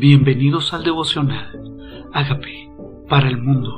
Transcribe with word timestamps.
Bienvenidos 0.00 0.72
al 0.72 0.82
devocional. 0.82 2.08
Hágame 2.14 2.72
para 3.06 3.28
el 3.28 3.36
mundo. 3.36 3.68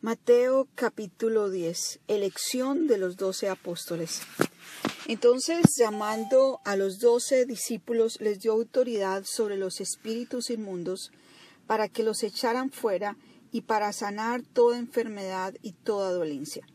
Mateo 0.00 0.66
capítulo 0.74 1.48
10. 1.48 2.00
Elección 2.08 2.88
de 2.88 2.98
los 2.98 3.16
doce 3.16 3.48
apóstoles. 3.48 4.22
Entonces, 5.06 5.76
llamando 5.78 6.58
a 6.64 6.74
los 6.74 6.98
doce 6.98 7.46
discípulos, 7.46 8.20
les 8.20 8.40
dio 8.40 8.50
autoridad 8.50 9.22
sobre 9.24 9.56
los 9.56 9.80
espíritus 9.80 10.50
inmundos 10.50 11.12
para 11.68 11.88
que 11.88 12.02
los 12.02 12.24
echaran 12.24 12.72
fuera 12.72 13.16
y 13.52 13.60
para 13.60 13.92
sanar 13.92 14.42
toda 14.42 14.80
enfermedad 14.80 15.54
y 15.62 15.70
toda 15.70 16.10
dolencia. 16.10 16.66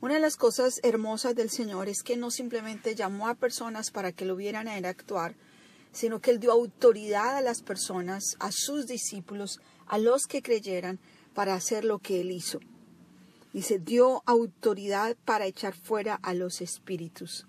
Una 0.00 0.14
de 0.14 0.20
las 0.20 0.36
cosas 0.36 0.78
hermosas 0.84 1.34
del 1.34 1.50
Señor 1.50 1.88
es 1.88 2.04
que 2.04 2.16
no 2.16 2.30
simplemente 2.30 2.94
llamó 2.94 3.26
a 3.26 3.34
personas 3.34 3.90
para 3.90 4.12
que 4.12 4.24
lo 4.24 4.36
vieran 4.36 4.68
a 4.68 4.78
él 4.78 4.84
actuar, 4.84 5.34
sino 5.90 6.20
que 6.20 6.30
él 6.30 6.38
dio 6.38 6.52
autoridad 6.52 7.36
a 7.36 7.40
las 7.40 7.62
personas, 7.62 8.36
a 8.38 8.52
sus 8.52 8.86
discípulos, 8.86 9.58
a 9.88 9.98
los 9.98 10.28
que 10.28 10.40
creyeran, 10.40 11.00
para 11.34 11.54
hacer 11.54 11.84
lo 11.84 11.98
que 11.98 12.20
él 12.20 12.30
hizo. 12.30 12.60
Y 13.52 13.62
se 13.62 13.80
dio 13.80 14.22
autoridad 14.24 15.16
para 15.24 15.46
echar 15.46 15.74
fuera 15.74 16.14
a 16.22 16.32
los 16.32 16.60
espíritus. 16.60 17.44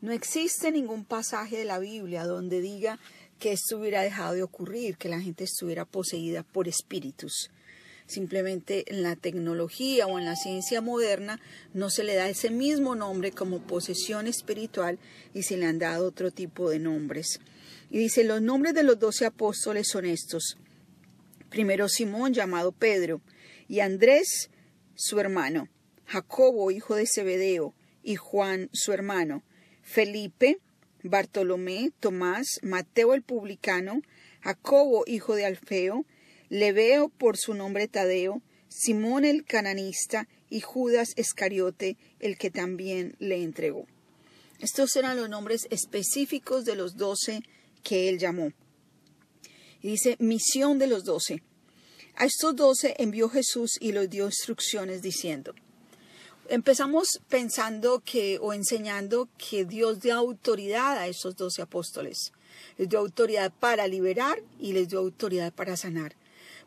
No 0.00 0.12
existe 0.12 0.72
ningún 0.72 1.04
pasaje 1.04 1.58
de 1.58 1.64
la 1.66 1.78
Biblia 1.78 2.24
donde 2.24 2.62
diga 2.62 2.98
que 3.38 3.52
esto 3.52 3.76
hubiera 3.76 4.00
dejado 4.00 4.32
de 4.32 4.42
ocurrir, 4.42 4.96
que 4.96 5.10
la 5.10 5.20
gente 5.20 5.44
estuviera 5.44 5.84
poseída 5.84 6.44
por 6.44 6.66
espíritus. 6.66 7.50
Simplemente 8.06 8.84
en 8.92 9.02
la 9.02 9.16
tecnología 9.16 10.06
o 10.06 10.18
en 10.18 10.26
la 10.26 10.36
ciencia 10.36 10.80
moderna 10.80 11.40
no 11.72 11.88
se 11.88 12.04
le 12.04 12.14
da 12.14 12.28
ese 12.28 12.50
mismo 12.50 12.94
nombre 12.94 13.32
como 13.32 13.62
posesión 13.62 14.26
espiritual 14.26 14.98
y 15.32 15.44
se 15.44 15.56
le 15.56 15.66
han 15.66 15.78
dado 15.78 16.06
otro 16.06 16.30
tipo 16.30 16.68
de 16.68 16.78
nombres. 16.78 17.40
Y 17.90 17.98
dice, 17.98 18.24
los 18.24 18.42
nombres 18.42 18.74
de 18.74 18.82
los 18.82 18.98
doce 18.98 19.24
apóstoles 19.24 19.88
son 19.88 20.04
estos. 20.04 20.58
Primero 21.48 21.88
Simón, 21.88 22.34
llamado 22.34 22.72
Pedro, 22.72 23.22
y 23.68 23.80
Andrés, 23.80 24.50
su 24.94 25.18
hermano, 25.18 25.68
Jacobo, 26.04 26.70
hijo 26.70 26.94
de 26.96 27.06
Zebedeo, 27.06 27.74
y 28.02 28.16
Juan, 28.16 28.68
su 28.72 28.92
hermano, 28.92 29.42
Felipe, 29.82 30.58
Bartolomé, 31.02 31.92
Tomás, 32.00 32.58
Mateo 32.62 33.14
el 33.14 33.22
publicano, 33.22 34.02
Jacobo, 34.40 35.04
hijo 35.06 35.34
de 35.34 35.46
Alfeo, 35.46 36.04
le 36.54 36.72
veo 36.72 37.08
por 37.08 37.36
su 37.36 37.52
nombre 37.52 37.88
Tadeo, 37.88 38.40
Simón 38.68 39.24
el 39.24 39.44
cananista 39.44 40.28
y 40.48 40.60
Judas 40.60 41.08
Escariote, 41.16 41.96
el 42.20 42.38
que 42.38 42.48
también 42.48 43.16
le 43.18 43.42
entregó. 43.42 43.88
Estos 44.60 44.94
eran 44.94 45.16
los 45.16 45.28
nombres 45.28 45.66
específicos 45.70 46.64
de 46.64 46.76
los 46.76 46.96
doce 46.96 47.42
que 47.82 48.08
él 48.08 48.20
llamó. 48.20 48.52
Y 49.82 49.88
dice, 49.88 50.14
misión 50.20 50.78
de 50.78 50.86
los 50.86 51.02
doce. 51.02 51.42
A 52.14 52.24
estos 52.24 52.54
doce 52.54 52.94
envió 52.98 53.28
Jesús 53.28 53.72
y 53.80 53.90
los 53.90 54.08
dio 54.08 54.26
instrucciones 54.26 55.02
diciendo, 55.02 55.56
empezamos 56.48 57.20
pensando 57.28 57.98
que 57.98 58.38
o 58.40 58.52
enseñando 58.52 59.28
que 59.38 59.64
Dios 59.64 59.98
dio 59.98 60.14
autoridad 60.14 60.98
a 60.98 61.08
esos 61.08 61.34
doce 61.34 61.62
apóstoles. 61.62 62.30
Les 62.78 62.88
dio 62.88 63.00
autoridad 63.00 63.52
para 63.58 63.88
liberar 63.88 64.40
y 64.60 64.72
les 64.72 64.88
dio 64.88 65.00
autoridad 65.00 65.52
para 65.52 65.76
sanar. 65.76 66.14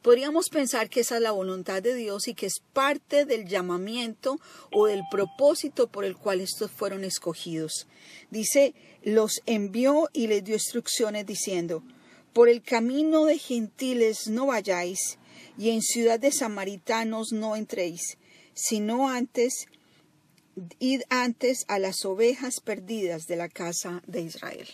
Podríamos 0.01 0.49
pensar 0.49 0.89
que 0.89 1.01
esa 1.01 1.17
es 1.17 1.21
la 1.21 1.31
voluntad 1.31 1.81
de 1.81 1.95
Dios 1.95 2.27
y 2.27 2.33
que 2.33 2.45
es 2.45 2.61
parte 2.73 3.25
del 3.25 3.47
llamamiento 3.47 4.39
o 4.71 4.87
del 4.87 5.01
propósito 5.11 5.87
por 5.87 6.05
el 6.05 6.15
cual 6.15 6.39
estos 6.39 6.71
fueron 6.71 7.03
escogidos. 7.03 7.87
Dice, 8.29 8.73
los 9.03 9.41
envió 9.45 10.09
y 10.13 10.27
les 10.27 10.43
dio 10.43 10.55
instrucciones 10.55 11.25
diciendo, 11.25 11.83
por 12.33 12.49
el 12.49 12.61
camino 12.61 13.25
de 13.25 13.39
gentiles 13.39 14.27
no 14.27 14.47
vayáis, 14.47 15.17
y 15.57 15.71
en 15.71 15.81
ciudad 15.81 16.19
de 16.19 16.31
samaritanos 16.31 17.31
no 17.31 17.55
entréis, 17.55 18.17
sino 18.53 19.09
antes, 19.09 19.65
id 20.79 21.01
antes 21.09 21.65
a 21.67 21.79
las 21.79 22.05
ovejas 22.05 22.59
perdidas 22.59 23.25
de 23.25 23.37
la 23.37 23.49
casa 23.49 24.03
de 24.05 24.21
Israel. 24.21 24.67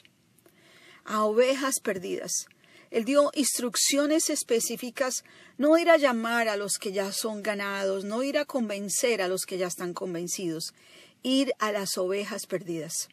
A 1.06 1.24
ovejas 1.24 1.80
perdidas. 1.80 2.48
Él 2.94 3.06
dio 3.06 3.32
instrucciones 3.34 4.30
específicas, 4.30 5.24
no 5.58 5.76
ir 5.80 5.90
a 5.90 5.98
llamar 5.98 6.48
a 6.48 6.56
los 6.56 6.74
que 6.78 6.92
ya 6.92 7.12
son 7.12 7.42
ganados, 7.42 8.04
no 8.04 8.22
ir 8.22 8.38
a 8.38 8.46
convencer 8.46 9.24
a 9.24 9.28
los 9.28 9.46
que 9.48 9.58
ya 9.58 9.66
están 9.66 9.96
convencidos, 9.96 10.76
ir 11.24 11.54
a 11.58 11.72
las 11.72 11.98
ovejas 11.98 12.46
perdidas. 12.46 13.10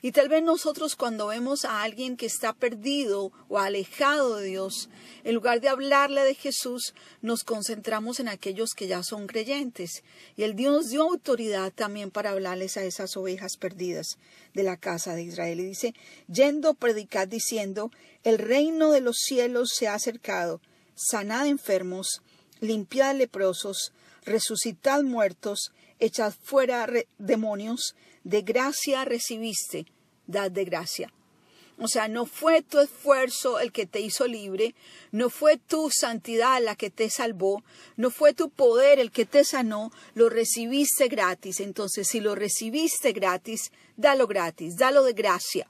Y 0.00 0.12
tal 0.12 0.28
vez 0.28 0.42
nosotros 0.42 0.96
cuando 0.96 1.28
vemos 1.28 1.64
a 1.64 1.82
alguien 1.82 2.16
que 2.16 2.26
está 2.26 2.52
perdido 2.52 3.32
o 3.48 3.58
alejado 3.58 4.36
de 4.36 4.46
Dios, 4.46 4.88
en 5.24 5.34
lugar 5.34 5.60
de 5.60 5.68
hablarle 5.68 6.22
de 6.22 6.34
Jesús, 6.34 6.94
nos 7.20 7.44
concentramos 7.44 8.20
en 8.20 8.28
aquellos 8.28 8.74
que 8.74 8.86
ya 8.86 9.02
son 9.02 9.26
creyentes. 9.26 10.02
Y 10.36 10.42
el 10.42 10.56
Dios 10.56 10.90
dio 10.90 11.02
autoridad 11.02 11.72
también 11.72 12.10
para 12.10 12.30
hablarles 12.30 12.76
a 12.76 12.84
esas 12.84 13.16
ovejas 13.16 13.56
perdidas 13.56 14.18
de 14.54 14.62
la 14.62 14.76
casa 14.76 15.14
de 15.14 15.22
Israel. 15.22 15.60
Y 15.60 15.64
dice, 15.66 15.94
yendo 16.28 16.74
predicad 16.74 17.28
diciendo, 17.28 17.90
el 18.24 18.38
reino 18.38 18.90
de 18.90 19.00
los 19.00 19.16
cielos 19.18 19.70
se 19.76 19.88
ha 19.88 19.94
acercado, 19.94 20.60
sanad 20.94 21.46
enfermos, 21.46 22.22
limpiad 22.60 23.16
leprosos, 23.16 23.92
resucitad 24.24 25.02
muertos, 25.02 25.72
echad 25.98 26.32
fuera 26.42 26.88
demonios, 27.18 27.94
de 28.24 28.42
gracia 28.42 29.04
recibiste, 29.04 29.86
dad 30.26 30.50
de 30.50 30.64
gracia. 30.64 31.12
O 31.78 31.88
sea, 31.88 32.06
no 32.06 32.26
fue 32.26 32.62
tu 32.62 32.78
esfuerzo 32.78 33.58
el 33.58 33.72
que 33.72 33.86
te 33.86 34.00
hizo 34.00 34.26
libre, 34.26 34.74
no 35.10 35.30
fue 35.30 35.56
tu 35.56 35.90
santidad 35.90 36.62
la 36.62 36.76
que 36.76 36.90
te 36.90 37.10
salvó, 37.10 37.64
no 37.96 38.10
fue 38.10 38.34
tu 38.34 38.50
poder 38.50 39.00
el 39.00 39.10
que 39.10 39.24
te 39.24 39.42
sanó, 39.44 39.90
lo 40.14 40.28
recibiste 40.28 41.08
gratis. 41.08 41.60
Entonces, 41.60 42.06
si 42.08 42.20
lo 42.20 42.34
recibiste 42.34 43.12
gratis, 43.12 43.72
dalo 43.96 44.26
gratis, 44.26 44.76
dalo 44.76 45.02
de 45.02 45.12
gracia 45.12 45.66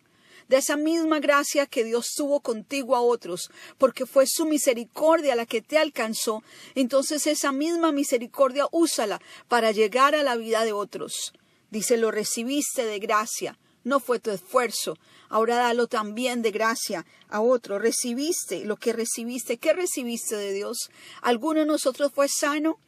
de 0.49 0.59
esa 0.59 0.77
misma 0.77 1.19
gracia 1.19 1.67
que 1.67 1.83
Dios 1.83 2.12
tuvo 2.15 2.41
contigo 2.41 2.95
a 2.95 3.01
otros, 3.01 3.51
porque 3.79 4.05
fue 4.05 4.27
su 4.27 4.45
misericordia 4.45 5.35
la 5.35 5.47
que 5.47 5.62
te 5.62 5.79
alcanzó, 5.79 6.43
entonces 6.75 7.27
esa 7.27 7.53
misma 7.53 7.91
misericordia 7.91 8.67
úsala 8.71 9.23
para 9.49 9.71
llegar 9.71 10.15
a 10.15 10.23
la 10.23 10.37
vida 10.37 10.65
de 10.65 10.73
otros. 10.73 11.33
Dice, 11.72 11.97
lo 11.97 12.10
recibiste 12.10 12.84
de 12.84 12.99
gracia, 12.99 13.59
no 13.83 13.99
fue 13.99 14.19
tu 14.19 14.31
esfuerzo. 14.31 14.99
Ahora 15.31 15.56
dalo 15.56 15.87
también 15.87 16.43
de 16.43 16.50
gracia 16.50 17.06
a 17.31 17.41
otro. 17.41 17.78
Recibiste 17.78 18.66
lo 18.66 18.77
que 18.77 18.93
recibiste. 18.93 19.56
¿Qué 19.56 19.72
recibiste 19.72 20.37
de 20.37 20.53
Dios? 20.53 20.91
¿Alguno 21.22 21.61
de 21.61 21.66
nosotros 21.66 22.12
fue 22.15 22.28
sano? 22.28 22.78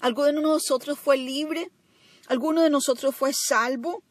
¿Alguno 0.00 0.28
de 0.28 0.32
nosotros 0.40 0.98
fue 0.98 1.18
libre? 1.18 1.70
¿Alguno 2.26 2.62
de 2.62 2.70
nosotros 2.70 3.14
fue 3.14 3.32
salvo? 3.34 4.02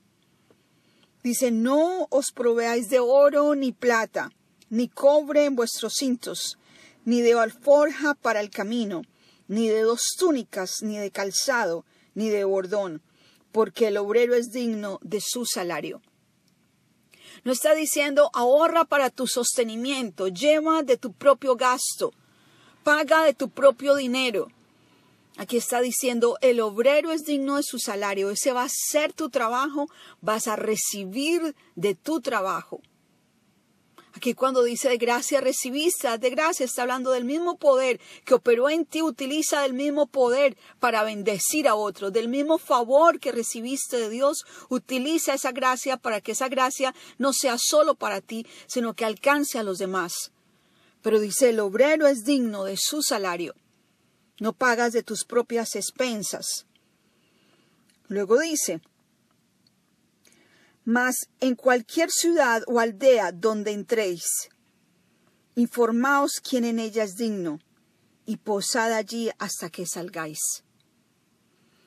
Dice, 1.24 1.50
no 1.50 2.06
os 2.12 2.32
proveáis 2.32 2.90
de 2.90 3.00
oro 3.00 3.56
ni 3.56 3.72
plata, 3.72 4.32
ni 4.70 4.88
cobre 4.88 5.46
en 5.46 5.56
vuestros 5.56 5.94
cintos, 5.96 6.60
ni 7.06 7.22
de 7.22 7.34
alforja 7.34 8.14
para 8.14 8.40
el 8.40 8.52
camino, 8.52 9.02
ni 9.48 9.68
de 9.68 9.82
dos 9.82 10.14
túnicas, 10.16 10.84
ni 10.84 11.00
de 11.00 11.10
calzado, 11.10 11.86
ni 12.14 12.30
de 12.30 12.44
bordón, 12.44 13.02
porque 13.52 13.88
el 13.88 13.98
obrero 13.98 14.36
es 14.36 14.52
digno 14.52 15.00
de 15.02 15.22
su 15.22 15.46
salario. 15.46 16.02
No 17.44 17.52
está 17.52 17.74
diciendo 17.74 18.30
ahorra 18.34 18.86
para 18.86 19.10
tu 19.10 19.26
sostenimiento, 19.28 20.28
lleva 20.28 20.84
de 20.84 20.98
tu 20.98 21.14
propio 21.14 21.56
gasto, 21.56 22.14
paga 22.84 23.24
de 23.24 23.34
tu 23.34 23.50
propio 23.50 23.96
dinero. 23.96 24.48
Aquí 25.38 25.58
está 25.58 25.82
diciendo, 25.82 26.38
el 26.42 26.60
obrero 26.60 27.12
es 27.12 27.24
digno 27.24 27.56
de 27.56 27.64
su 27.64 27.80
salario, 27.80 28.30
ese 28.30 28.52
va 28.52 28.64
a 28.64 28.70
ser 28.70 29.14
tu 29.14 29.30
trabajo, 29.30 29.88
vas 30.20 30.48
a 30.48 30.56
recibir 30.56 31.56
de 31.76 31.96
tu 31.96 32.22
trabajo. 32.22 32.82
Aquí 34.22 34.36
cuando 34.36 34.62
dice 34.62 34.88
de 34.88 34.98
gracia 34.98 35.42
recibiste, 35.42 36.08
de 36.20 36.30
gracia 36.30 36.64
está 36.64 36.84
hablando 36.84 37.10
del 37.10 37.26
mismo 37.26 37.58
poder 37.58 38.00
que 38.24 38.36
operó 38.36 38.70
en 38.70 38.86
ti, 38.86 39.02
utiliza 39.02 39.66
el 39.66 39.74
mismo 39.74 40.06
poder 40.06 40.56
para 40.80 41.02
bendecir 41.02 41.68
a 41.68 41.74
otros, 41.74 42.14
del 42.14 42.28
mismo 42.28 42.60
favor 42.60 43.20
que 43.20 43.32
recibiste 43.32 43.98
de 43.98 44.12
Dios, 44.12 44.46
utiliza 44.70 45.34
esa 45.34 45.52
gracia 45.52 45.98
para 45.98 46.22
que 46.22 46.34
esa 46.34 46.50
gracia 46.50 46.94
no 47.18 47.34
sea 47.34 47.58
solo 47.58 47.96
para 47.96 48.22
ti, 48.22 48.46
sino 48.68 48.94
que 48.94 49.06
alcance 49.06 49.58
a 49.58 49.64
los 49.64 49.80
demás. 49.80 50.32
Pero 51.02 51.20
dice, 51.20 51.50
el 51.50 51.60
obrero 51.60 52.06
es 52.06 52.24
digno 52.24 52.64
de 52.64 52.78
su 52.78 53.02
salario 53.02 53.56
no 54.40 54.54
pagas 54.54 54.92
de 54.92 55.04
tus 55.04 55.24
propias 55.24 55.76
expensas. 55.76 56.66
Luego 58.08 58.40
dice, 58.40 58.82
mas 60.86 61.30
en 61.40 61.56
cualquier 61.56 62.10
ciudad 62.12 62.64
o 62.68 62.80
aldea 62.80 63.32
donde 63.32 63.72
entréis, 63.72 64.50
informaos 65.56 66.42
quién 66.42 66.66
en 66.66 66.80
ella 66.80 67.04
es 67.04 67.16
digno, 67.16 67.60
y 68.26 68.38
posad 68.38 68.94
allí 68.94 69.30
hasta 69.40 69.70
que 69.70 69.86
salgáis. 69.86 70.64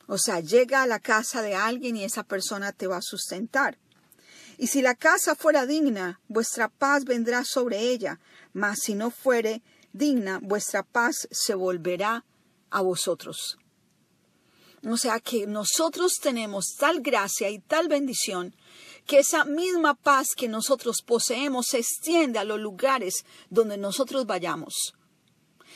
O 0.06 0.18
sea, 0.18 0.40
llega 0.40 0.82
a 0.82 0.86
la 0.86 0.98
casa 0.98 1.40
de 1.42 1.54
alguien 1.54 1.96
y 1.96 2.04
esa 2.04 2.24
persona 2.24 2.72
te 2.72 2.86
va 2.86 2.98
a 2.98 3.02
sustentar. 3.02 3.78
Y 4.58 4.66
si 4.66 4.82
la 4.82 4.94
casa 4.94 5.34
fuera 5.34 5.66
digna, 5.66 6.20
vuestra 6.28 6.68
paz 6.68 7.04
vendrá 7.04 7.44
sobre 7.44 7.80
ella, 7.80 8.20
mas 8.52 8.80
si 8.80 8.94
no 8.94 9.10
fuere 9.10 9.62
digna, 9.92 10.38
vuestra 10.42 10.82
paz 10.82 11.26
se 11.30 11.54
volverá 11.54 12.24
a 12.70 12.80
vosotros. 12.82 13.58
O 14.90 14.96
sea 14.96 15.20
que 15.20 15.46
nosotros 15.46 16.14
tenemos 16.20 16.74
tal 16.78 17.00
gracia 17.00 17.48
y 17.48 17.58
tal 17.58 17.88
bendición 17.88 18.54
que 19.06 19.18
esa 19.18 19.44
misma 19.44 19.94
paz 19.94 20.28
que 20.36 20.48
nosotros 20.48 21.02
poseemos 21.02 21.66
se 21.66 21.78
extiende 21.78 22.38
a 22.38 22.44
los 22.44 22.58
lugares 22.58 23.24
donde 23.50 23.76
nosotros 23.76 24.26
vayamos. 24.26 24.94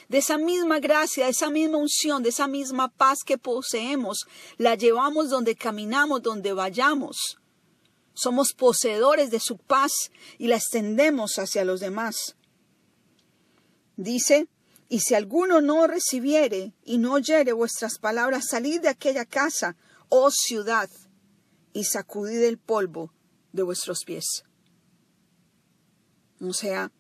De 0.09 0.19
esa 0.19 0.39
misma 0.39 0.81
gracia, 0.81 1.27
de 1.27 1.33
esa 1.33 1.51
misma 1.51 1.79
unción, 1.79 2.23
de 2.23 2.31
esa 2.31 2.47
misma 2.47 2.89
paz 2.89 3.19
que 3.25 3.37
poseemos, 3.37 4.27
la 4.57 4.75
llevamos 4.75 5.29
donde 5.29 5.55
caminamos, 5.55 6.23
donde 6.23 6.53
vayamos. 6.55 7.39
Somos 8.15 8.53
poseedores 8.53 9.31
de 9.31 9.41
su 9.41 9.59
paz 9.59 9.93
y 10.39 10.49
la 10.49 10.57
extendemos 10.57 11.39
hacia 11.39 11.65
los 11.65 11.81
demás. 11.81 12.37
Dice, 13.97 14.49
y 14.89 15.01
si 15.01 15.15
alguno 15.15 15.61
no 15.61 15.87
recibiere 15.87 16.73
y 16.85 16.99
no 16.99 17.15
oyere 17.15 17.53
vuestras 17.53 17.99
palabras, 17.99 18.47
salid 18.49 18.81
de 18.81 18.89
aquella 18.89 19.27
casa, 19.27 19.77
oh 20.09 20.31
ciudad, 20.31 20.89
y 21.73 21.85
sacudid 21.85 22.43
el 22.43 22.59
polvo 22.59 23.13
de 23.53 23.63
vuestros 23.63 24.05
pies. 24.05 24.45
O 26.41 26.53
sea, 26.53 26.91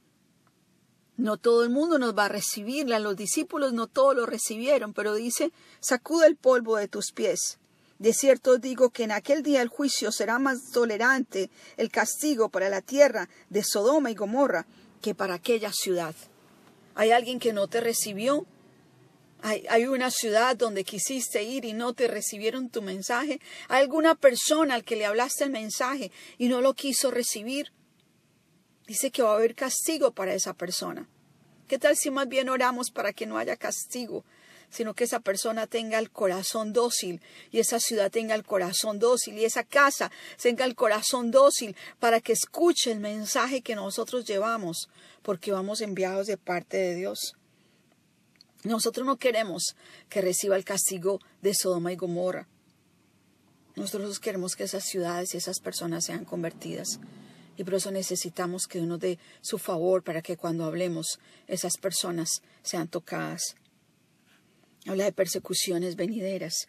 no 1.16 1.36
todo 1.36 1.64
el 1.64 1.70
mundo 1.70 1.98
nos 1.98 2.16
va 2.16 2.26
a 2.26 2.28
recibir, 2.28 2.86
los 2.88 3.16
discípulos 3.16 3.72
no 3.72 3.86
todos 3.86 4.14
lo 4.14 4.26
recibieron, 4.26 4.92
pero 4.92 5.14
dice, 5.14 5.52
sacude 5.80 6.26
el 6.26 6.36
polvo 6.36 6.76
de 6.76 6.88
tus 6.88 7.12
pies. 7.12 7.58
De 7.98 8.12
cierto 8.12 8.58
digo 8.58 8.90
que 8.90 9.04
en 9.04 9.12
aquel 9.12 9.42
día 9.42 9.62
el 9.62 9.68
juicio 9.68 10.12
será 10.12 10.38
más 10.38 10.70
tolerante 10.72 11.50
el 11.76 11.90
castigo 11.90 12.48
para 12.48 12.68
la 12.68 12.82
tierra 12.82 13.28
de 13.50 13.64
Sodoma 13.64 14.10
y 14.10 14.14
Gomorra 14.14 14.66
que 15.00 15.14
para 15.14 15.34
aquella 15.34 15.72
ciudad. 15.72 16.14
¿Hay 16.98 17.12
alguien 17.12 17.38
que 17.38 17.52
no 17.52 17.68
te 17.68 17.80
recibió? 17.80 18.44
¿Hay, 19.40 19.86
una 19.86 20.10
ciudad 20.10 20.56
donde 20.56 20.82
quisiste 20.82 21.44
ir 21.44 21.64
y 21.64 21.72
no 21.72 21.92
te 21.92 22.08
recibieron 22.08 22.70
tu 22.70 22.82
mensaje? 22.82 23.40
¿Hay 23.68 23.82
alguna 23.82 24.16
persona 24.16 24.74
al 24.74 24.82
que 24.82 24.96
le 24.96 25.06
hablaste 25.06 25.44
el 25.44 25.50
mensaje 25.50 26.10
y 26.38 26.48
no 26.48 26.60
lo 26.60 26.74
quiso 26.74 27.12
recibir? 27.12 27.70
Dice 28.88 29.12
que 29.12 29.22
va 29.22 29.30
a 29.30 29.36
haber 29.36 29.54
castigo 29.54 30.10
para 30.10 30.34
esa 30.34 30.54
persona. 30.54 31.08
¿Qué 31.68 31.78
tal 31.78 31.96
si 31.96 32.10
más 32.10 32.26
bien 32.26 32.48
oramos 32.48 32.90
para 32.90 33.12
que 33.12 33.26
no 33.26 33.38
haya 33.38 33.56
castigo, 33.56 34.24
sino 34.70 34.94
que 34.94 35.04
esa 35.04 35.20
persona 35.20 35.66
tenga 35.66 35.98
el 35.98 36.10
corazón 36.10 36.72
dócil 36.72 37.20
y 37.50 37.58
esa 37.58 37.80
ciudad 37.80 38.10
tenga 38.10 38.34
el 38.34 38.44
corazón 38.44 38.98
dócil 38.98 39.38
y 39.38 39.44
esa 39.44 39.64
casa 39.64 40.10
tenga 40.40 40.64
el 40.64 40.74
corazón 40.74 41.30
dócil 41.30 41.76
para 41.98 42.20
que 42.20 42.32
escuche 42.32 42.92
el 42.92 43.00
mensaje 43.00 43.62
que 43.62 43.74
nosotros 43.74 44.24
llevamos, 44.24 44.88
porque 45.22 45.52
vamos 45.52 45.80
enviados 45.80 46.26
de 46.26 46.36
parte 46.36 46.76
de 46.76 46.94
Dios. 46.94 47.34
Nosotros 48.64 49.06
no 49.06 49.16
queremos 49.16 49.76
que 50.08 50.20
reciba 50.20 50.56
el 50.56 50.64
castigo 50.64 51.20
de 51.42 51.54
Sodoma 51.54 51.92
y 51.92 51.96
Gomorra. 51.96 52.48
Nosotros 53.76 54.18
queremos 54.18 54.56
que 54.56 54.64
esas 54.64 54.84
ciudades 54.84 55.32
y 55.32 55.36
esas 55.36 55.60
personas 55.60 56.04
sean 56.04 56.24
convertidas. 56.24 56.98
Y 57.56 57.64
por 57.64 57.74
eso 57.74 57.90
necesitamos 57.90 58.66
que 58.66 58.80
uno 58.80 58.98
dé 58.98 59.18
su 59.40 59.58
favor 59.58 60.02
para 60.02 60.22
que 60.22 60.36
cuando 60.36 60.64
hablemos 60.64 61.20
esas 61.46 61.76
personas 61.76 62.42
sean 62.62 62.88
tocadas. 62.88 63.54
Habla 64.88 65.04
de 65.04 65.12
persecuciones 65.12 65.96
venideras. 65.96 66.66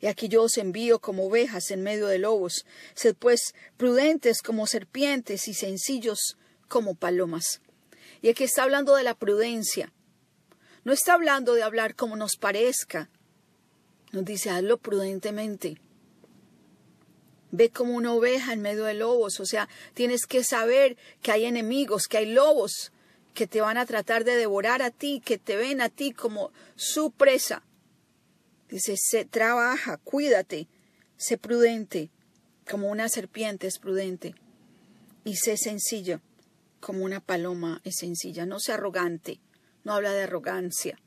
Y 0.00 0.06
aquí 0.06 0.28
yo 0.28 0.44
os 0.44 0.56
envío 0.56 1.00
como 1.00 1.26
ovejas 1.26 1.72
en 1.72 1.82
medio 1.82 2.06
de 2.06 2.20
lobos. 2.20 2.64
Sed 2.94 3.16
pues 3.18 3.54
prudentes 3.76 4.40
como 4.40 4.68
serpientes 4.68 5.48
y 5.48 5.54
sencillos 5.54 6.36
como 6.68 6.94
palomas. 6.94 7.60
Y 8.22 8.28
aquí 8.28 8.44
está 8.44 8.62
hablando 8.62 8.94
de 8.94 9.02
la 9.02 9.14
prudencia. 9.14 9.92
No 10.84 10.92
está 10.92 11.14
hablando 11.14 11.54
de 11.54 11.64
hablar 11.64 11.96
como 11.96 12.14
nos 12.14 12.36
parezca. 12.36 13.10
Nos 14.12 14.24
dice, 14.24 14.50
hazlo 14.50 14.78
prudentemente. 14.78 15.80
Ve 17.50 17.70
como 17.70 17.94
una 17.94 18.12
oveja 18.12 18.52
en 18.52 18.62
medio 18.62 18.84
de 18.84 18.94
lobos. 18.94 19.40
O 19.40 19.44
sea, 19.44 19.68
tienes 19.92 20.26
que 20.26 20.44
saber 20.44 20.96
que 21.20 21.32
hay 21.32 21.46
enemigos, 21.46 22.06
que 22.06 22.18
hay 22.18 22.26
lobos 22.26 22.92
que 23.36 23.46
te 23.46 23.60
van 23.60 23.76
a 23.76 23.86
tratar 23.86 24.24
de 24.24 24.34
devorar 24.34 24.82
a 24.82 24.90
ti, 24.90 25.22
que 25.24 25.36
te 25.36 25.56
ven 25.56 25.80
a 25.82 25.90
ti 25.90 26.10
como 26.10 26.50
su 26.74 27.10
presa. 27.12 27.62
Dice, 28.68 28.96
se 28.96 29.26
trabaja, 29.26 29.98
cuídate, 29.98 30.66
sé 31.18 31.36
prudente, 31.36 32.10
como 32.68 32.88
una 32.88 33.08
serpiente 33.08 33.66
es 33.66 33.78
prudente, 33.78 34.34
y 35.22 35.36
sé 35.36 35.56
sencillo 35.56 36.20
como 36.80 37.04
una 37.04 37.20
paloma 37.20 37.80
es 37.84 37.96
sencilla, 37.98 38.46
no 38.46 38.58
sea 38.58 38.76
arrogante, 38.76 39.38
no 39.84 39.92
habla 39.92 40.12
de 40.12 40.22
arrogancia, 40.22 40.98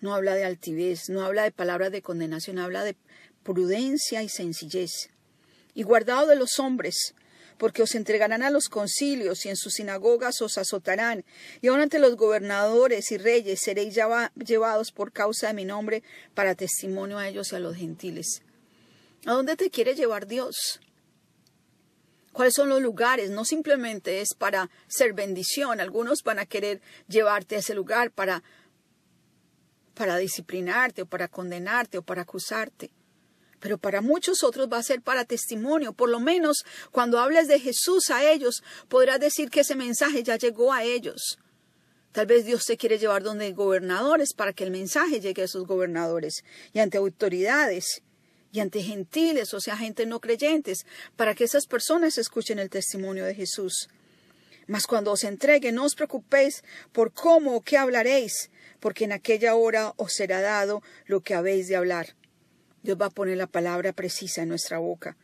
no 0.00 0.14
habla 0.14 0.36
de 0.36 0.44
altivez, 0.44 1.08
no 1.08 1.22
habla 1.24 1.42
de 1.42 1.50
palabras 1.50 1.90
de 1.90 2.00
condenación, 2.00 2.58
habla 2.58 2.84
de 2.84 2.96
prudencia 3.42 4.22
y 4.22 4.28
sencillez. 4.28 5.10
Y 5.74 5.82
guardado 5.82 6.28
de 6.28 6.36
los 6.36 6.58
hombres, 6.60 7.14
porque 7.58 7.82
os 7.82 7.94
entregarán 7.94 8.42
a 8.42 8.50
los 8.50 8.68
concilios 8.68 9.44
y 9.44 9.50
en 9.50 9.56
sus 9.56 9.74
sinagogas 9.74 10.40
os 10.40 10.56
azotarán, 10.56 11.24
y 11.60 11.68
aun 11.68 11.80
ante 11.80 11.98
los 11.98 12.16
gobernadores 12.16 13.12
y 13.12 13.18
reyes 13.18 13.60
seréis 13.60 13.94
llevados 13.94 14.92
por 14.92 15.12
causa 15.12 15.48
de 15.48 15.54
mi 15.54 15.64
nombre 15.64 16.02
para 16.34 16.54
testimonio 16.54 17.18
a 17.18 17.28
ellos 17.28 17.52
y 17.52 17.56
a 17.56 17.60
los 17.60 17.76
gentiles. 17.76 18.42
¿A 19.26 19.32
dónde 19.32 19.56
te 19.56 19.70
quiere 19.70 19.94
llevar 19.94 20.26
Dios? 20.26 20.80
cuáles 22.38 22.54
son 22.54 22.68
los 22.68 22.80
lugares. 22.80 23.30
No 23.30 23.44
simplemente 23.44 24.20
es 24.20 24.32
para 24.32 24.70
ser 24.86 25.12
bendición. 25.12 25.80
Algunos 25.80 26.22
van 26.22 26.38
a 26.38 26.46
querer 26.46 26.80
llevarte 27.08 27.56
a 27.56 27.58
ese 27.58 27.74
lugar 27.74 28.12
para, 28.12 28.44
para 29.94 30.16
disciplinarte 30.18 31.02
o 31.02 31.06
para 31.06 31.26
condenarte 31.26 31.98
o 31.98 32.02
para 32.02 32.22
acusarte. 32.22 32.92
Pero 33.60 33.78
para 33.78 34.00
muchos 34.00 34.42
otros 34.44 34.68
va 34.72 34.78
a 34.78 34.82
ser 34.82 35.02
para 35.02 35.24
testimonio. 35.24 35.92
Por 35.92 36.08
lo 36.08 36.20
menos 36.20 36.64
cuando 36.92 37.18
hables 37.18 37.48
de 37.48 37.60
Jesús 37.60 38.10
a 38.10 38.30
ellos, 38.30 38.62
podrás 38.88 39.20
decir 39.20 39.50
que 39.50 39.60
ese 39.60 39.74
mensaje 39.74 40.22
ya 40.22 40.36
llegó 40.36 40.72
a 40.72 40.84
ellos. 40.84 41.38
Tal 42.12 42.26
vez 42.26 42.44
Dios 42.44 42.64
te 42.64 42.76
quiere 42.76 42.98
llevar 42.98 43.22
donde 43.22 43.52
gobernadores 43.52 44.32
para 44.32 44.52
que 44.52 44.64
el 44.64 44.70
mensaje 44.70 45.20
llegue 45.20 45.42
a 45.42 45.44
esos 45.44 45.66
gobernadores 45.66 46.42
y 46.72 46.78
ante 46.78 46.98
autoridades 46.98 48.02
y 48.50 48.60
ante 48.60 48.82
gentiles, 48.82 49.52
o 49.52 49.60
sea, 49.60 49.76
gente 49.76 50.06
no 50.06 50.20
creyentes, 50.20 50.86
para 51.16 51.34
que 51.34 51.44
esas 51.44 51.66
personas 51.66 52.16
escuchen 52.16 52.58
el 52.58 52.70
testimonio 52.70 53.24
de 53.24 53.34
Jesús. 53.34 53.88
Mas 54.66 54.86
cuando 54.86 55.12
os 55.12 55.24
entregue, 55.24 55.70
no 55.70 55.84
os 55.84 55.94
preocupéis 55.94 56.62
por 56.92 57.12
cómo 57.12 57.56
o 57.56 57.60
qué 57.60 57.76
hablaréis, 57.76 58.50
porque 58.80 59.04
en 59.04 59.12
aquella 59.12 59.54
hora 59.54 59.92
os 59.96 60.12
será 60.12 60.40
dado 60.40 60.82
lo 61.06 61.20
que 61.20 61.34
habéis 61.34 61.68
de 61.68 61.76
hablar. 61.76 62.16
Dios 62.82 62.98
va 63.00 63.06
a 63.06 63.10
poner 63.10 63.36
la 63.36 63.46
palabra 63.46 63.92
precisa 63.92 64.42
en 64.42 64.48
nuestra 64.48 64.78
boca. 64.78 65.16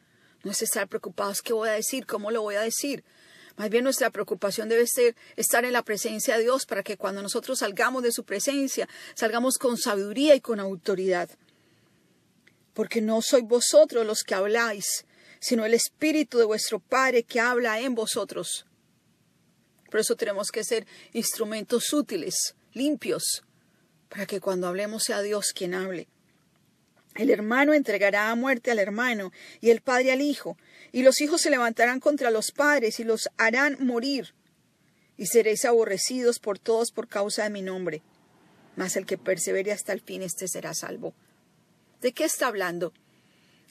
No 0.43 0.51
es 0.51 0.63
estar 0.63 0.89
preocupados 0.89 1.43
qué 1.43 1.53
voy 1.53 1.69
a 1.69 1.73
decir, 1.73 2.07
cómo 2.07 2.31
lo 2.31 2.43
voy 2.43 2.57
a 2.57 2.61
decir. 2.61 3.05
Más 3.57 3.71
bien 3.71 3.85
nuestra 3.85 4.11
preocupación 4.11 4.69
debe 4.69 4.87
ser 4.87 5.15
estar 5.37 5.65
en 5.65 5.73
la 5.73 5.83
presencia 5.83 6.37
de 6.37 6.43
Dios 6.43 6.67
para 6.67 6.83
que 6.83 6.97
cuando 6.97 7.23
nosotros 7.23 7.61
salgamos 7.61 8.03
de 8.03 8.13
su 8.13 8.25
presencia, 8.25 8.89
salgamos 9.15 9.59
con 9.59 9.79
sabiduría 9.79 10.35
y 10.35 10.41
con 10.41 10.61
autoridad 10.61 11.31
porque 12.75 13.01
no 13.01 13.23
sois 13.23 13.45
vosotros 13.45 14.05
los 14.05 14.23
que 14.25 14.35
habláis, 14.35 15.07
sino 15.41 15.65
el 15.65 15.75
Espíritu 15.75 16.39
de 16.39 16.45
vuestro 16.45 16.81
Padre 16.81 17.23
que 17.23 17.41
habla 17.41 17.81
en 17.81 17.95
vosotros. 17.95 18.67
Por 19.91 20.01
eso 20.01 20.17
tenemos 20.17 20.51
que 20.51 20.65
ser 20.65 20.87
instrumentos 21.13 21.93
útiles, 21.93 22.57
limpios, 22.73 23.45
para 24.09 24.27
que 24.27 24.41
cuando 24.41 24.67
hablemos 24.67 25.05
sea 25.05 25.23
Dios 25.23 25.53
quien 25.55 25.75
hable. 25.75 26.09
El 27.15 27.31
hermano 27.31 27.75
entregará 27.75 28.31
a 28.31 28.35
muerte 28.35 28.71
al 28.71 28.81
hermano 28.81 29.33
y 29.61 29.71
el 29.71 29.81
padre 29.81 30.13
al 30.13 30.21
hijo, 30.21 30.57
y 30.91 31.03
los 31.03 31.21
hijos 31.21 31.41
se 31.41 31.51
levantarán 31.51 32.01
contra 32.01 32.31
los 32.31 32.51
padres 32.51 32.99
y 32.99 33.05
los 33.05 33.29
harán 33.37 33.77
morir, 33.81 34.35
y 35.17 35.27
seréis 35.27 35.65
aborrecidos 35.65 36.41
por 36.41 36.59
todos 36.59 36.91
por 36.91 37.09
causa 37.09 37.45
de 37.45 37.51
mi 37.51 37.63
nombre. 37.63 38.03
Mas 38.77 38.97
el 38.97 39.07
que 39.07 39.17
persevere 39.17 39.71
hasta 39.71 39.93
el 39.93 40.01
fin, 40.01 40.23
éste 40.23 40.49
será 40.49 40.75
salvo. 40.75 41.15
¿De 42.01 42.13
qué 42.13 42.25
está 42.25 42.49
hablando? 42.49 42.93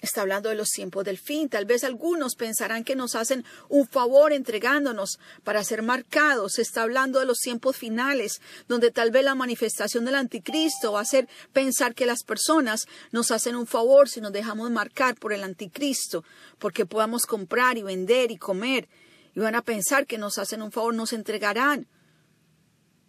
Está 0.04 0.20
hablando 0.20 0.50
de 0.50 0.56
los 0.56 0.68
tiempos 0.68 1.06
del 1.06 1.18
fin. 1.18 1.48
Tal 1.48 1.64
vez 1.64 1.86
algunos 1.86 2.36
pensarán 2.36 2.84
que 2.84 2.94
nos 2.94 3.16
hacen 3.16 3.46
un 3.70 3.88
favor 3.88 4.34
entregándonos 4.34 5.18
para 5.46 5.64
ser 5.64 5.82
marcados. 5.82 6.60
Está 6.60 6.82
hablando 6.82 7.22
de 7.22 7.26
los 7.26 7.40
tiempos 7.40 7.78
finales, 7.78 8.42
donde 8.68 8.92
tal 8.92 9.12
vez 9.12 9.24
la 9.24 9.34
manifestación 9.34 10.04
del 10.04 10.16
anticristo 10.16 10.92
va 10.92 11.00
a 11.00 11.04
hacer 11.04 11.30
pensar 11.54 11.96
que 11.96 12.06
las 12.06 12.24
personas 12.24 12.86
nos 13.14 13.32
hacen 13.32 13.56
un 13.56 13.66
favor 13.66 14.10
si 14.10 14.20
nos 14.20 14.34
dejamos 14.34 14.70
marcar 14.72 15.16
por 15.16 15.32
el 15.32 15.42
anticristo, 15.42 16.26
porque 16.60 16.86
podamos 16.86 17.26
comprar 17.26 17.78
y 17.78 17.84
vender 17.84 18.30
y 18.30 18.36
comer. 18.36 18.90
Y 19.34 19.40
van 19.40 19.56
a 19.56 19.62
pensar 19.62 20.06
que 20.06 20.18
nos 20.18 20.38
hacen 20.38 20.62
un 20.62 20.74
favor, 20.74 20.94
nos 20.94 21.14
entregarán. 21.14 21.88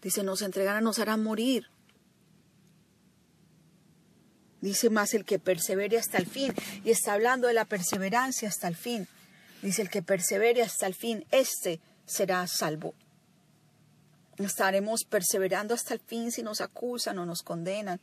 Dice, 0.01 0.23
nos 0.23 0.43
entregarán, 0.43 0.85
nos 0.85 1.01
harán 1.01 1.25
morir. 1.25 1.74
Dice 4.65 4.89
más 4.89 5.13
el 5.13 5.27
que 5.27 5.39
persevere 5.39 5.99
hasta 5.99 6.17
el 6.17 6.25
fin. 6.25 6.55
Y 6.85 6.91
está 6.91 7.13
hablando 7.13 7.49
de 7.49 7.53
la 7.53 7.67
perseverancia 7.67 8.49
hasta 8.49 8.67
el 8.67 8.75
fin. 8.75 9.07
Dice 9.61 9.83
el 9.83 9.91
que 9.91 10.01
persevere 10.01 10.63
hasta 10.63 10.87
el 10.87 10.95
fin, 10.95 11.27
éste 11.31 11.81
será 12.07 12.47
salvo. 12.47 12.95
Estaremos 14.39 15.05
perseverando 15.05 15.75
hasta 15.75 15.93
el 15.93 16.01
fin 16.01 16.33
si 16.33 16.43
nos 16.43 16.63
acusan 16.63 17.19
o 17.19 17.27
nos 17.27 17.43
condenan. 17.43 18.01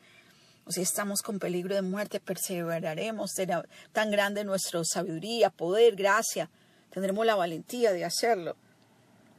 O 0.65 0.72
si 0.72 0.82
estamos 0.84 1.24
con 1.24 1.39
peligro 1.39 1.74
de 1.74 1.82
muerte, 1.82 2.20
perseveraremos. 2.20 3.32
Será 3.32 3.65
tan 3.91 4.12
grande 4.12 4.44
nuestra 4.44 4.84
sabiduría, 4.84 5.50
poder, 5.50 5.96
gracia. 5.96 6.48
Tendremos 6.91 7.25
la 7.25 7.34
valentía 7.34 7.91
de 7.91 8.06
hacerlo. 8.06 8.56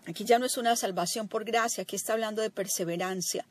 Aquí 0.09 0.25
ya 0.25 0.41
no 0.41 0.47
es 0.47 0.57
una 0.57 0.75
salvación 0.75 1.29
por 1.29 1.45
gracia, 1.45 1.83
aquí 1.83 1.95
está 1.95 2.15
hablando 2.15 2.43
de 2.43 2.51
perseverancia. 2.51 3.47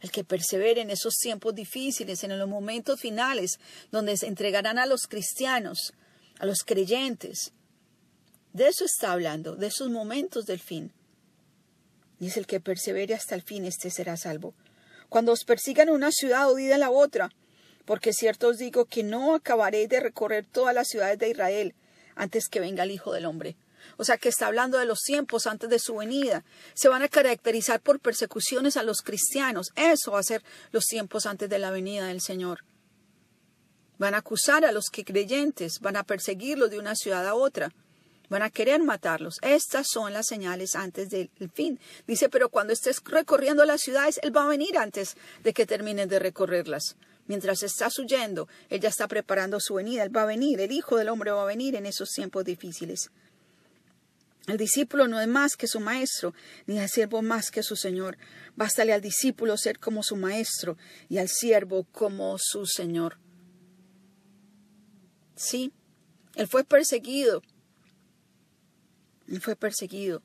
El 0.00 0.10
que 0.10 0.24
persevere 0.24 0.80
en 0.80 0.90
esos 0.90 1.16
tiempos 1.16 1.54
difíciles, 1.54 2.22
en 2.22 2.38
los 2.38 2.48
momentos 2.48 3.00
finales, 3.00 3.58
donde 3.90 4.16
se 4.16 4.26
entregarán 4.26 4.78
a 4.78 4.86
los 4.86 5.06
cristianos, 5.08 5.92
a 6.38 6.46
los 6.46 6.62
creyentes. 6.64 7.52
De 8.52 8.68
eso 8.68 8.84
está 8.84 9.12
hablando, 9.12 9.56
de 9.56 9.66
esos 9.66 9.90
momentos 9.90 10.46
del 10.46 10.60
fin. 10.60 10.92
Y 12.20 12.28
es 12.28 12.36
el 12.36 12.46
que 12.46 12.60
persevere 12.60 13.14
hasta 13.14 13.34
el 13.34 13.42
fin, 13.42 13.64
este 13.64 13.90
será 13.90 14.16
salvo. 14.16 14.54
Cuando 15.08 15.32
os 15.32 15.44
persigan 15.44 15.88
una 15.88 16.12
ciudad, 16.12 16.50
oíd 16.50 16.70
a 16.72 16.78
la 16.78 16.90
otra, 16.90 17.30
porque 17.84 18.12
cierto 18.12 18.48
os 18.48 18.58
digo 18.58 18.84
que 18.84 19.02
no 19.02 19.34
acabaréis 19.34 19.88
de 19.88 20.00
recorrer 20.00 20.44
todas 20.44 20.74
las 20.74 20.88
ciudades 20.88 21.18
de 21.18 21.30
Israel 21.30 21.74
antes 22.14 22.48
que 22.48 22.60
venga 22.60 22.82
el 22.82 22.90
Hijo 22.90 23.12
del 23.12 23.26
Hombre. 23.26 23.56
O 23.96 24.04
sea 24.04 24.18
que 24.18 24.28
está 24.28 24.46
hablando 24.46 24.78
de 24.78 24.86
los 24.86 25.00
tiempos 25.00 25.46
antes 25.46 25.70
de 25.70 25.78
su 25.78 25.96
venida. 25.96 26.44
Se 26.74 26.88
van 26.88 27.02
a 27.02 27.08
caracterizar 27.08 27.80
por 27.80 28.00
persecuciones 28.00 28.76
a 28.76 28.82
los 28.82 29.02
cristianos. 29.02 29.70
Eso 29.74 30.12
va 30.12 30.20
a 30.20 30.24
ser 30.24 30.42
los 30.70 30.86
tiempos 30.86 31.26
antes 31.26 31.48
de 31.48 31.58
la 31.58 31.70
venida 31.70 32.06
del 32.06 32.20
Señor. 32.20 32.64
Van 33.98 34.14
a 34.14 34.18
acusar 34.18 34.64
a 34.64 34.72
los 34.72 34.90
que 34.90 35.04
creyentes, 35.04 35.80
van 35.80 35.96
a 35.96 36.04
perseguirlos 36.04 36.70
de 36.70 36.78
una 36.78 36.94
ciudad 36.94 37.26
a 37.26 37.34
otra. 37.34 37.72
Van 38.28 38.42
a 38.42 38.50
querer 38.50 38.82
matarlos. 38.82 39.38
Estas 39.42 39.88
son 39.88 40.12
las 40.12 40.26
señales 40.26 40.76
antes 40.76 41.08
del 41.08 41.30
fin. 41.52 41.80
Dice, 42.06 42.28
pero 42.28 42.50
cuando 42.50 42.72
estés 42.72 43.02
recorriendo 43.04 43.64
las 43.64 43.80
ciudades, 43.80 44.20
Él 44.22 44.36
va 44.36 44.44
a 44.44 44.48
venir 44.48 44.76
antes 44.76 45.16
de 45.42 45.52
que 45.52 45.66
termines 45.66 46.08
de 46.08 46.18
recorrerlas. 46.18 46.96
Mientras 47.26 47.62
estás 47.62 47.98
huyendo, 47.98 48.48
Él 48.68 48.80
ya 48.80 48.90
está 48.90 49.08
preparando 49.08 49.60
su 49.60 49.74
venida. 49.74 50.02
Él 50.02 50.14
va 50.14 50.22
a 50.22 50.26
venir, 50.26 50.60
el 50.60 50.72
Hijo 50.72 50.96
del 50.96 51.08
Hombre 51.08 51.30
va 51.30 51.42
a 51.42 51.46
venir 51.46 51.74
en 51.74 51.86
esos 51.86 52.10
tiempos 52.10 52.44
difíciles. 52.44 53.10
El 54.48 54.56
discípulo 54.56 55.06
no 55.06 55.20
es 55.20 55.28
más 55.28 55.56
que 55.56 55.68
su 55.68 55.78
maestro, 55.78 56.34
ni 56.66 56.78
el 56.78 56.88
siervo 56.88 57.20
más 57.20 57.50
que 57.50 57.62
su 57.62 57.76
señor. 57.76 58.16
Bástale 58.56 58.94
al 58.94 59.02
discípulo 59.02 59.56
ser 59.58 59.78
como 59.78 60.02
su 60.02 60.16
maestro 60.16 60.78
y 61.08 61.18
al 61.18 61.28
siervo 61.28 61.84
como 61.92 62.36
su 62.38 62.64
señor. 62.64 63.18
Sí, 65.36 65.70
él 66.34 66.48
fue 66.48 66.64
perseguido, 66.64 67.42
y 69.28 69.38
fue 69.38 69.54
perseguido. 69.54 70.22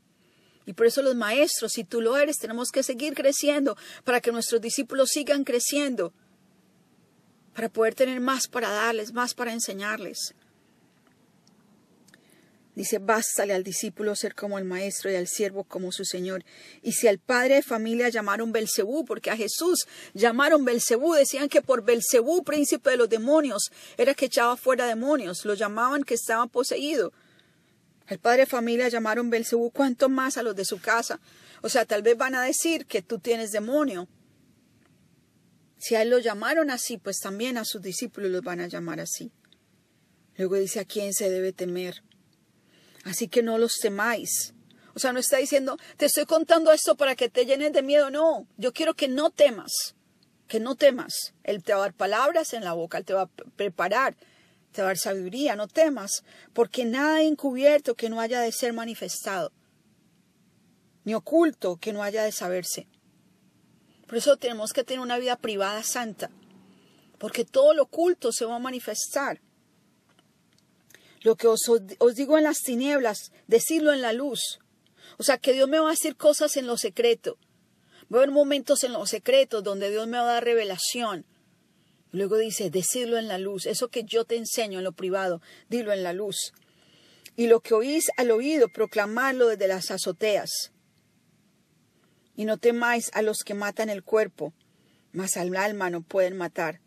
Y 0.65 0.73
por 0.73 0.85
eso 0.85 1.01
los 1.01 1.15
maestros, 1.15 1.73
si 1.73 1.83
tú 1.83 1.99
lo 1.99 2.17
eres, 2.17 2.37
tenemos 2.37 2.71
que 2.71 2.83
seguir 2.83 3.13
creciendo 3.13 3.75
para 4.05 4.21
que 4.21 4.31
nuestros 4.31 4.61
discípulos 4.61 5.09
sigan 5.09 5.43
creciendo, 5.43 6.13
para 7.53 7.67
poder 7.67 7.93
tener 7.93 8.21
más 8.21 8.47
para 8.47 8.69
darles, 8.69 9.11
más 9.11 9.33
para 9.33 9.51
enseñarles. 9.51 10.33
Dice, 12.75 12.97
bástale 12.97 13.53
al 13.53 13.63
discípulo 13.63 14.15
ser 14.15 14.33
como 14.33 14.57
el 14.57 14.65
maestro 14.65 15.11
y 15.11 15.15
al 15.15 15.27
siervo 15.27 15.63
como 15.63 15.91
su 15.91 16.05
señor. 16.05 16.43
Y 16.81 16.93
si 16.93 17.07
al 17.07 17.19
padre 17.19 17.55
de 17.55 17.61
familia 17.61 18.09
llamaron 18.09 18.51
Belcebú, 18.51 19.05
porque 19.05 19.29
a 19.29 19.37
Jesús 19.37 19.85
llamaron 20.15 20.65
Belcebú, 20.65 21.13
decían 21.13 21.49
que 21.49 21.61
por 21.61 21.83
Belcebú, 21.83 22.43
príncipe 22.43 22.89
de 22.89 22.97
los 22.97 23.09
demonios, 23.09 23.71
era 23.95 24.15
que 24.15 24.25
echaba 24.25 24.57
fuera 24.57 24.87
demonios, 24.87 25.45
lo 25.45 25.53
llamaban 25.53 26.03
que 26.03 26.15
estaba 26.15 26.47
poseído. 26.47 27.13
El 28.07 28.17
padre 28.17 28.41
de 28.41 28.45
familia 28.47 28.89
llamaron 28.89 29.29
Belcebú, 29.29 29.69
cuánto 29.69 30.09
más 30.09 30.37
a 30.37 30.43
los 30.43 30.55
de 30.55 30.65
su 30.65 30.79
casa. 30.79 31.19
O 31.61 31.69
sea, 31.69 31.85
tal 31.85 32.01
vez 32.01 32.17
van 32.17 32.33
a 32.33 32.43
decir 32.43 32.87
que 32.87 33.03
tú 33.03 33.19
tienes 33.19 33.51
demonio. 33.51 34.07
Si 35.77 35.95
a 35.95 36.01
él 36.01 36.09
lo 36.09 36.17
llamaron 36.17 36.71
así, 36.71 36.97
pues 36.97 37.19
también 37.19 37.57
a 37.57 37.65
sus 37.65 37.81
discípulos 37.81 38.31
los 38.31 38.41
van 38.41 38.61
a 38.61 38.67
llamar 38.67 38.99
así. 38.99 39.31
Luego 40.37 40.55
dice 40.55 40.79
a 40.79 40.85
quién 40.85 41.13
se 41.13 41.29
debe 41.29 41.53
temer. 41.53 42.01
Así 43.03 43.27
que 43.27 43.43
no 43.43 43.57
los 43.57 43.75
temáis. 43.75 44.53
O 44.95 44.99
sea, 44.99 45.11
no 45.11 45.19
está 45.19 45.37
diciendo, 45.37 45.77
te 45.97 46.05
estoy 46.05 46.25
contando 46.25 46.71
esto 46.71 46.95
para 46.95 47.15
que 47.15 47.29
te 47.29 47.45
llenes 47.45 47.73
de 47.73 47.81
miedo. 47.81 48.09
No, 48.09 48.47
yo 48.57 48.73
quiero 48.73 48.93
que 48.93 49.07
no 49.07 49.29
temas, 49.31 49.95
que 50.47 50.59
no 50.59 50.75
temas. 50.75 51.33
Él 51.43 51.63
te 51.63 51.73
va 51.73 51.79
a 51.79 51.81
dar 51.81 51.93
palabras 51.93 52.53
en 52.53 52.63
la 52.63 52.73
boca, 52.73 52.97
él 52.97 53.05
te 53.05 53.13
va 53.13 53.23
a 53.23 53.27
preparar 53.27 54.15
te 54.73 54.81
va 54.81 54.87
a 54.87 54.89
dar 54.89 54.97
sabiduría, 54.97 55.55
no 55.55 55.67
temas, 55.67 56.23
porque 56.51 56.83
nada 56.83 57.21
encubierto 57.21 57.95
que 57.95 58.09
no 58.09 58.19
haya 58.19 58.41
de 58.41 58.51
ser 58.51 58.73
manifestado, 58.73 59.53
ni 61.05 61.13
oculto 61.13 61.77
que 61.77 61.93
no 61.93 62.03
haya 62.03 62.23
de 62.23 62.33
saberse. 62.33 62.87
Por 64.07 64.17
eso 64.17 64.35
tenemos 64.35 64.73
que 64.73 64.83
tener 64.83 64.99
una 64.99 65.17
vida 65.17 65.37
privada 65.37 65.83
santa, 65.83 66.29
porque 67.19 67.45
todo 67.45 67.73
lo 67.73 67.83
oculto 67.83 68.31
se 68.33 68.45
va 68.45 68.57
a 68.57 68.59
manifestar. 68.59 69.39
Lo 71.23 71.35
que 71.35 71.47
os, 71.47 71.59
digo 72.15 72.37
en 72.37 72.43
las 72.43 72.59
tinieblas, 72.59 73.31
decirlo 73.47 73.91
en 73.91 74.01
la 74.01 74.13
luz. 74.13 74.59
O 75.17 75.23
sea, 75.23 75.37
que 75.37 75.53
Dios 75.53 75.67
me 75.67 75.79
va 75.79 75.87
a 75.87 75.91
decir 75.91 76.15
cosas 76.15 76.55
en 76.57 76.67
lo 76.67 76.77
secreto. 76.77 77.37
Va 78.13 78.19
a 78.19 78.23
haber 78.23 78.31
momentos 78.31 78.83
en 78.83 78.93
lo 78.93 79.05
secreto 79.05 79.61
donde 79.61 79.89
Dios 79.89 80.07
me 80.07 80.17
va 80.17 80.29
a 80.29 80.33
dar 80.33 80.43
revelación 80.43 81.25
Luego 82.13 82.37
dice, 82.37 82.69
decirlo 82.69 83.17
en 83.17 83.27
la 83.27 83.39
luz, 83.39 83.65
eso 83.65 83.87
que 83.87 84.03
yo 84.03 84.23
te 84.23 84.37
enseño 84.37 84.77
en 84.77 84.83
lo 84.83 84.91
privado, 84.91 85.41
dilo 85.67 85.91
en 85.91 86.03
la 86.03 86.13
luz. 86.13 86.53
Y 87.35 87.47
lo 87.47 87.59
que 87.59 87.73
oís 87.73 88.05
al 88.17 88.29
oído, 88.29 88.69
proclamarlo 88.69 89.47
desde 89.47 89.67
las 89.67 89.89
azoteas. 89.89 90.71
Y 92.35 92.45
no 92.45 92.59
temáis 92.59 93.09
a 93.13 93.23
los 93.23 93.39
que 93.43 93.55
matan 93.55 93.89
el 93.89 94.03
cuerpo, 94.03 94.53
mas 95.11 95.37
al 95.37 95.55
alma 95.55 95.89
no 95.89 96.01
pueden 96.01 96.37
matar. 96.37 96.81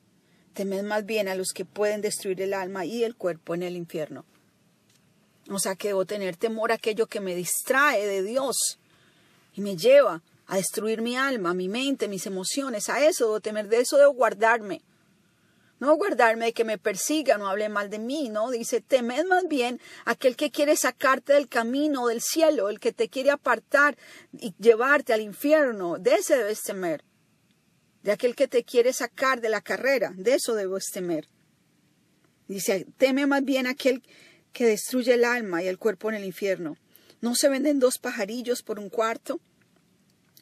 Temed 0.57 0.85
más 0.85 1.05
bien 1.05 1.29
a 1.29 1.35
los 1.35 1.53
que 1.53 1.67
pueden 1.67 2.01
destruir 2.01 2.41
el 2.41 2.55
alma 2.55 2.87
y 2.87 3.05
el 3.05 3.15
cuerpo 3.15 3.55
en 3.55 3.63
el 3.63 3.77
infierno. 3.77 4.25
O 5.51 5.59
sea 5.59 5.77
que 5.77 5.89
debo 5.89 6.07
tener 6.07 6.35
temor 6.37 6.73
a 6.73 6.77
aquello 6.77 7.07
que 7.09 7.21
me 7.21 7.35
distrae 7.35 8.07
de 8.07 8.23
Dios 8.23 8.79
y 9.55 9.61
me 9.61 9.77
lleva 9.77 10.23
a 10.47 10.57
destruir 10.57 11.03
mi 11.03 11.15
alma, 11.15 11.53
mi 11.53 11.69
mente, 11.69 12.09
mis 12.09 12.25
emociones. 12.25 12.89
A 12.89 13.07
eso 13.07 13.27
debo 13.27 13.41
temer, 13.41 13.69
de 13.69 13.81
eso 13.81 13.99
debo 13.99 14.15
guardarme. 14.15 14.81
No 15.79 15.95
guardarme 15.95 16.47
de 16.47 16.53
que 16.55 16.65
me 16.65 16.79
persiga, 16.79 17.37
no 17.37 17.49
hable 17.49 17.69
mal 17.69 17.91
de 17.91 17.99
mí, 17.99 18.31
¿no? 18.31 18.51
Dice, 18.51 18.81
temed 18.81 19.27
más 19.27 19.47
bien 19.49 19.79
aquel 20.07 20.37
que 20.37 20.51
quiere 20.51 20.75
sacarte 20.75 21.35
del 21.35 21.49
camino 21.49 22.07
del 22.07 22.23
cielo, 22.23 22.71
el 22.71 22.81
que 22.81 22.93
te 22.93 23.11
quiere 23.11 23.31
apartar 23.31 23.99
y 24.33 24.55
llevarte 24.59 25.13
al 25.13 25.21
infierno. 25.21 25.99
De 25.99 26.15
ese 26.15 26.39
debes 26.39 26.63
temer. 26.63 27.05
De 28.07 28.13
aquel 28.13 28.37
que 28.37 28.47
te 28.47 28.63
quiere 28.63 28.93
sacar 28.93 29.41
de 29.41 29.49
la 29.49 29.61
carrera, 29.61 30.13
de 30.17 30.35
eso 30.35 30.55
debes 30.55 30.93
temer. 30.93 31.27
Dice, 32.47 32.87
teme 32.99 33.27
más 33.27 33.45
bien 33.45 33.67
aquel 33.67 34.01
que 34.53 34.65
destruye 34.65 35.15
el 35.15 35.25
alma 35.25 35.65
y 35.65 35.67
el 35.67 35.77
cuerpo 35.77 36.09
en 36.09 36.15
el 36.15 36.25
infierno. 36.25 36.77
¿No 37.21 37.35
se 37.35 37.49
venden 37.49 37.81
dos 37.81 37.99
pajarillos 37.99 38.63
por 38.63 38.79
un 38.79 38.91
cuarto? 38.91 39.41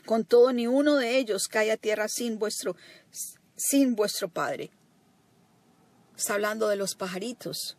Con 0.04 0.26
todo, 0.26 0.52
ni 0.52 0.66
uno 0.66 0.96
de 0.96 1.16
ellos 1.16 1.48
cae 1.48 1.72
a 1.72 1.78
tierra 1.78 2.06
sin 2.08 2.38
vuestro, 2.38 2.76
sin 3.56 3.96
vuestro 3.96 4.28
Padre. 4.28 4.70
Está 6.18 6.34
hablando 6.34 6.68
de 6.68 6.76
los 6.76 6.94
pajaritos. 6.94 7.78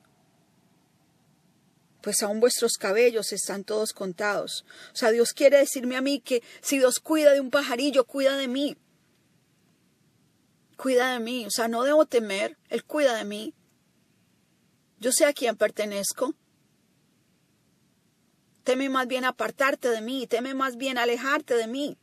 Pues 2.02 2.24
aún 2.24 2.40
vuestros 2.40 2.74
cabellos 2.80 3.32
están 3.32 3.64
todos 3.64 3.94
contados. 3.94 4.66
O 4.94 4.96
sea, 4.96 5.12
Dios 5.12 5.32
quiere 5.32 5.60
decirme 5.60 5.96
a 5.96 6.02
mí 6.02 6.22
que 6.22 6.42
si 6.62 6.80
Dios 6.80 7.00
cuida 7.00 7.34
de 7.34 7.40
un 7.40 7.52
pajarillo, 7.52 8.06
cuida 8.06 8.36
de 8.36 8.48
mí. 8.48 8.78
Cuida 10.78 11.14
de 11.14 11.20
mí. 11.20 11.46
O 11.46 11.52
sea, 11.52 11.68
no 11.68 11.84
debo 11.84 12.06
temer. 12.06 12.58
Él 12.70 12.84
cuida 12.84 13.16
de 13.16 13.26
mí. 13.26 13.54
Yo 15.00 15.12
sé 15.12 15.26
a 15.26 15.34
quién 15.34 15.56
pertenezco. 15.56 16.34
Teme 18.64 18.90
más 18.90 19.08
bien 19.08 19.26
apartarte 19.26 19.90
de 19.90 20.02
mí. 20.02 20.28
Teme 20.28 20.54
más 20.54 20.78
bien 20.78 20.98
alejarte 20.98 21.56
de 21.56 21.68
mí. 21.68 21.98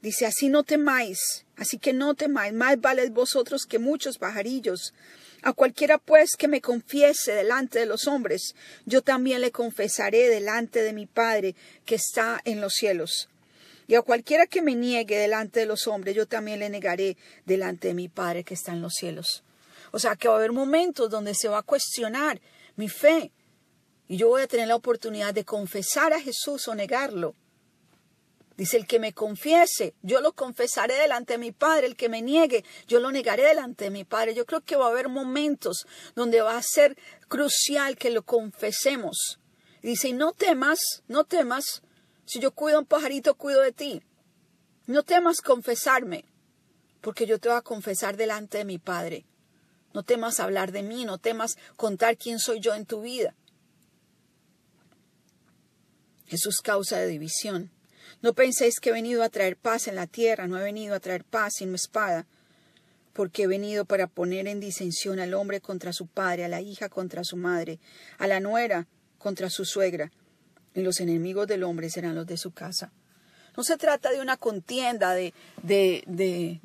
Dice, 0.00 0.26
así 0.26 0.48
no 0.48 0.62
temáis, 0.62 1.44
así 1.56 1.78
que 1.78 1.92
no 1.92 2.14
temáis, 2.14 2.52
más 2.52 2.80
vale 2.80 3.08
vosotros 3.10 3.66
que 3.66 3.80
muchos 3.80 4.18
pajarillos. 4.18 4.94
A 5.42 5.52
cualquiera 5.52 5.98
pues 5.98 6.36
que 6.36 6.46
me 6.46 6.60
confiese 6.60 7.32
delante 7.32 7.80
de 7.80 7.86
los 7.86 8.06
hombres, 8.06 8.54
yo 8.86 9.02
también 9.02 9.40
le 9.40 9.50
confesaré 9.50 10.28
delante 10.28 10.82
de 10.82 10.92
mi 10.92 11.06
Padre 11.06 11.56
que 11.84 11.96
está 11.96 12.40
en 12.44 12.60
los 12.60 12.74
cielos. 12.74 13.28
Y 13.88 13.96
a 13.96 14.02
cualquiera 14.02 14.46
que 14.46 14.62
me 14.62 14.76
niegue 14.76 15.18
delante 15.18 15.58
de 15.60 15.66
los 15.66 15.88
hombres, 15.88 16.14
yo 16.14 16.26
también 16.26 16.60
le 16.60 16.68
negaré 16.68 17.16
delante 17.44 17.88
de 17.88 17.94
mi 17.94 18.08
Padre 18.08 18.44
que 18.44 18.54
está 18.54 18.72
en 18.72 18.82
los 18.82 18.94
cielos. 18.94 19.42
O 19.90 19.98
sea 19.98 20.14
que 20.14 20.28
va 20.28 20.34
a 20.34 20.36
haber 20.36 20.52
momentos 20.52 21.10
donde 21.10 21.34
se 21.34 21.48
va 21.48 21.58
a 21.58 21.62
cuestionar 21.62 22.40
mi 22.76 22.88
fe. 22.88 23.32
Y 24.06 24.16
yo 24.16 24.28
voy 24.28 24.42
a 24.42 24.46
tener 24.46 24.68
la 24.68 24.76
oportunidad 24.76 25.34
de 25.34 25.44
confesar 25.44 26.12
a 26.12 26.20
Jesús 26.20 26.68
o 26.68 26.76
negarlo 26.76 27.34
Dice, 28.58 28.76
el 28.76 28.88
que 28.88 28.98
me 28.98 29.12
confiese, 29.12 29.94
yo 30.02 30.20
lo 30.20 30.32
confesaré 30.32 30.94
delante 30.94 31.34
de 31.34 31.38
mi 31.38 31.52
Padre, 31.52 31.86
el 31.86 31.94
que 31.94 32.08
me 32.08 32.22
niegue, 32.22 32.64
yo 32.88 32.98
lo 32.98 33.12
negaré 33.12 33.44
delante 33.44 33.84
de 33.84 33.90
mi 33.90 34.02
Padre. 34.02 34.34
Yo 34.34 34.46
creo 34.46 34.62
que 34.62 34.74
va 34.74 34.86
a 34.86 34.88
haber 34.88 35.08
momentos 35.08 35.86
donde 36.16 36.40
va 36.40 36.56
a 36.56 36.62
ser 36.62 36.96
crucial 37.28 37.96
que 37.96 38.10
lo 38.10 38.22
confesemos. 38.22 39.38
dice, 39.80 40.12
no 40.12 40.32
temas, 40.32 40.80
no 41.06 41.22
temas, 41.22 41.82
si 42.28 42.40
yo 42.40 42.50
cuido 42.50 42.76
a 42.76 42.80
un 42.80 42.86
pajarito, 42.86 43.34
cuido 43.36 43.62
de 43.62 43.72
ti. 43.72 44.02
No 44.86 45.02
temas 45.02 45.40
confesarme, 45.40 46.26
porque 47.00 47.24
yo 47.24 47.38
te 47.38 47.48
voy 47.48 47.56
a 47.56 47.62
confesar 47.62 48.18
delante 48.18 48.58
de 48.58 48.66
mi 48.66 48.78
Padre. 48.78 49.24
No 49.94 50.02
temas 50.02 50.38
hablar 50.38 50.70
de 50.70 50.82
mí, 50.82 51.06
no 51.06 51.16
temas 51.16 51.56
contar 51.76 52.18
quién 52.18 52.38
soy 52.38 52.60
yo 52.60 52.74
en 52.74 52.84
tu 52.84 53.00
vida. 53.00 53.34
Jesús 56.26 56.60
causa 56.62 56.98
de 56.98 57.06
división. 57.06 57.70
No 58.20 58.34
penséis 58.34 58.78
que 58.78 58.90
he 58.90 58.92
venido 58.92 59.22
a 59.22 59.30
traer 59.30 59.56
paz 59.56 59.88
en 59.88 59.94
la 59.94 60.06
tierra, 60.06 60.46
no 60.46 60.58
he 60.58 60.62
venido 60.62 60.94
a 60.94 61.00
traer 61.00 61.24
paz 61.24 61.54
sino 61.56 61.74
espada, 61.74 62.26
porque 63.14 63.44
he 63.44 63.46
venido 63.46 63.86
para 63.86 64.06
poner 64.06 64.46
en 64.48 64.60
disensión 64.60 65.18
al 65.18 65.32
hombre 65.32 65.62
contra 65.62 65.94
su 65.94 66.06
padre, 66.06 66.44
a 66.44 66.48
la 66.48 66.60
hija 66.60 66.90
contra 66.90 67.24
su 67.24 67.38
madre, 67.38 67.80
a 68.18 68.26
la 68.26 68.40
nuera 68.40 68.86
contra 69.18 69.48
su 69.48 69.64
suegra, 69.64 70.12
y 70.78 70.82
los 70.82 71.00
enemigos 71.00 71.46
del 71.46 71.64
hombre 71.64 71.90
serán 71.90 72.14
los 72.14 72.26
de 72.26 72.36
su 72.36 72.52
casa. 72.52 72.92
No 73.56 73.64
se 73.64 73.76
trata 73.76 74.10
de 74.10 74.20
una 74.20 74.36
contienda 74.36 75.14
de, 75.14 75.34
de, 75.62 76.04
de, 76.06 76.60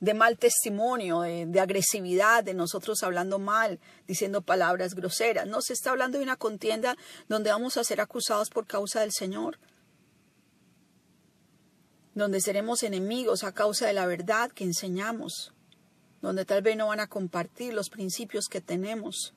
de 0.00 0.14
mal 0.14 0.38
testimonio, 0.38 1.22
de, 1.22 1.46
de, 1.46 1.60
agresividad, 1.60 2.44
de 2.44 2.54
nosotros 2.54 3.02
hablando 3.02 3.38
mal, 3.38 3.80
diciendo 4.06 4.42
palabras 4.42 4.94
groseras. 4.94 5.46
No, 5.46 5.60
se 5.60 5.72
está 5.72 5.90
hablando 5.90 6.18
de 6.18 6.24
una 6.24 6.36
contienda 6.36 6.96
donde 7.28 7.50
vamos 7.50 7.76
a 7.76 7.84
ser 7.84 8.00
acusados 8.00 8.50
por 8.50 8.66
causa 8.66 9.00
del 9.00 9.12
Señor 9.12 9.58
donde 12.14 12.40
seremos 12.40 12.82
enemigos 12.82 13.44
a 13.44 13.52
causa 13.52 13.86
de 13.86 13.92
la 13.92 14.06
verdad 14.06 14.50
que 14.52 14.64
enseñamos, 14.64 15.52
donde 16.22 16.44
tal 16.44 16.62
vez 16.62 16.76
no 16.76 16.86
van 16.86 17.00
a 17.00 17.08
compartir 17.08 17.74
los 17.74 17.90
principios 17.90 18.46
que 18.46 18.60
tenemos. 18.60 19.34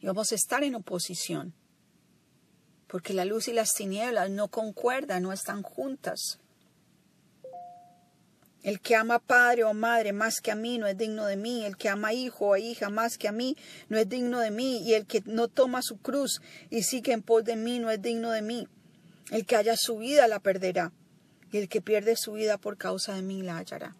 Y 0.00 0.06
vamos 0.06 0.32
a 0.32 0.34
estar 0.34 0.62
en 0.62 0.74
oposición, 0.74 1.54
porque 2.86 3.14
la 3.14 3.24
luz 3.24 3.48
y 3.48 3.52
las 3.52 3.74
tinieblas 3.74 4.30
no 4.30 4.48
concuerdan, 4.48 5.24
no 5.24 5.32
están 5.32 5.62
juntas. 5.62 6.38
El 8.62 8.80
que 8.80 8.96
ama 8.96 9.18
padre 9.18 9.64
o 9.64 9.72
madre 9.72 10.12
más 10.12 10.40
que 10.40 10.50
a 10.50 10.54
mí 10.54 10.78
no 10.78 10.86
es 10.86 10.98
digno 10.98 11.26
de 11.26 11.36
mí. 11.36 11.64
El 11.64 11.76
que 11.76 11.88
ama 11.88 12.12
hijo 12.12 12.48
o 12.48 12.56
hija 12.56 12.90
más 12.90 13.16
que 13.16 13.28
a 13.28 13.32
mí 13.32 13.56
no 13.88 13.96
es 13.96 14.08
digno 14.08 14.40
de 14.40 14.50
mí. 14.50 14.82
Y 14.82 14.94
el 14.94 15.06
que 15.06 15.22
no 15.26 15.48
toma 15.48 15.80
su 15.80 15.98
cruz 15.98 16.42
y 16.68 16.82
sigue 16.82 17.12
en 17.12 17.22
pos 17.22 17.44
de 17.44 17.56
mí 17.56 17.78
no 17.78 17.90
es 17.90 18.02
digno 18.02 18.30
de 18.30 18.42
mí. 18.42 18.68
El 19.30 19.46
que 19.46 19.56
haya 19.56 19.76
su 19.76 19.98
vida 19.98 20.26
la 20.26 20.40
perderá, 20.40 20.92
y 21.52 21.58
el 21.58 21.68
que 21.68 21.80
pierde 21.80 22.16
su 22.16 22.32
vida 22.32 22.58
por 22.58 22.78
causa 22.78 23.14
de 23.14 23.22
mí 23.22 23.42
la 23.42 23.58
hallará. 23.58 23.94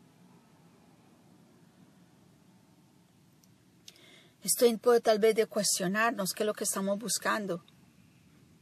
Es 4.42 4.54
tiempo 4.54 4.99
tal 5.00 5.18
vez 5.18 5.35
de 5.35 5.47
cuestionarnos 5.47 6.33
qué 6.33 6.45
es 6.45 6.47
lo 6.47 6.54
que 6.54 6.64
estamos 6.64 6.99
buscando. 6.99 7.64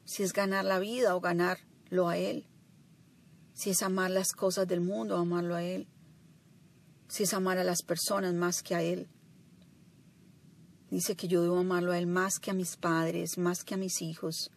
Si 0.04 0.22
es 0.22 0.32
ganar 0.32 0.64
la 0.64 0.78
vida 0.78 1.14
o 1.14 1.20
ganarlo 1.20 2.08
a 2.08 2.16
Él. 2.16 2.46
Si 3.52 3.70
es 3.70 3.82
amar 3.82 4.10
las 4.10 4.32
cosas 4.32 4.66
del 4.66 4.80
mundo 4.80 5.16
o 5.16 5.20
amarlo 5.20 5.54
a 5.54 5.62
Él. 5.62 5.86
Si 7.08 7.24
es 7.24 7.34
amar 7.34 7.58
a 7.58 7.64
las 7.64 7.82
personas 7.82 8.32
más 8.32 8.62
que 8.62 8.74
a 8.74 8.82
Él. 8.82 9.08
Dice 10.90 11.14
que 11.14 11.28
yo 11.28 11.42
debo 11.42 11.58
amarlo 11.58 11.92
a 11.92 11.98
Él 11.98 12.06
más 12.06 12.38
que 12.38 12.50
a 12.50 12.54
mis 12.54 12.76
padres, 12.76 13.36
más 13.36 13.62
que 13.62 13.74
a 13.74 13.76
mis 13.76 14.00
hijos, 14.00 14.50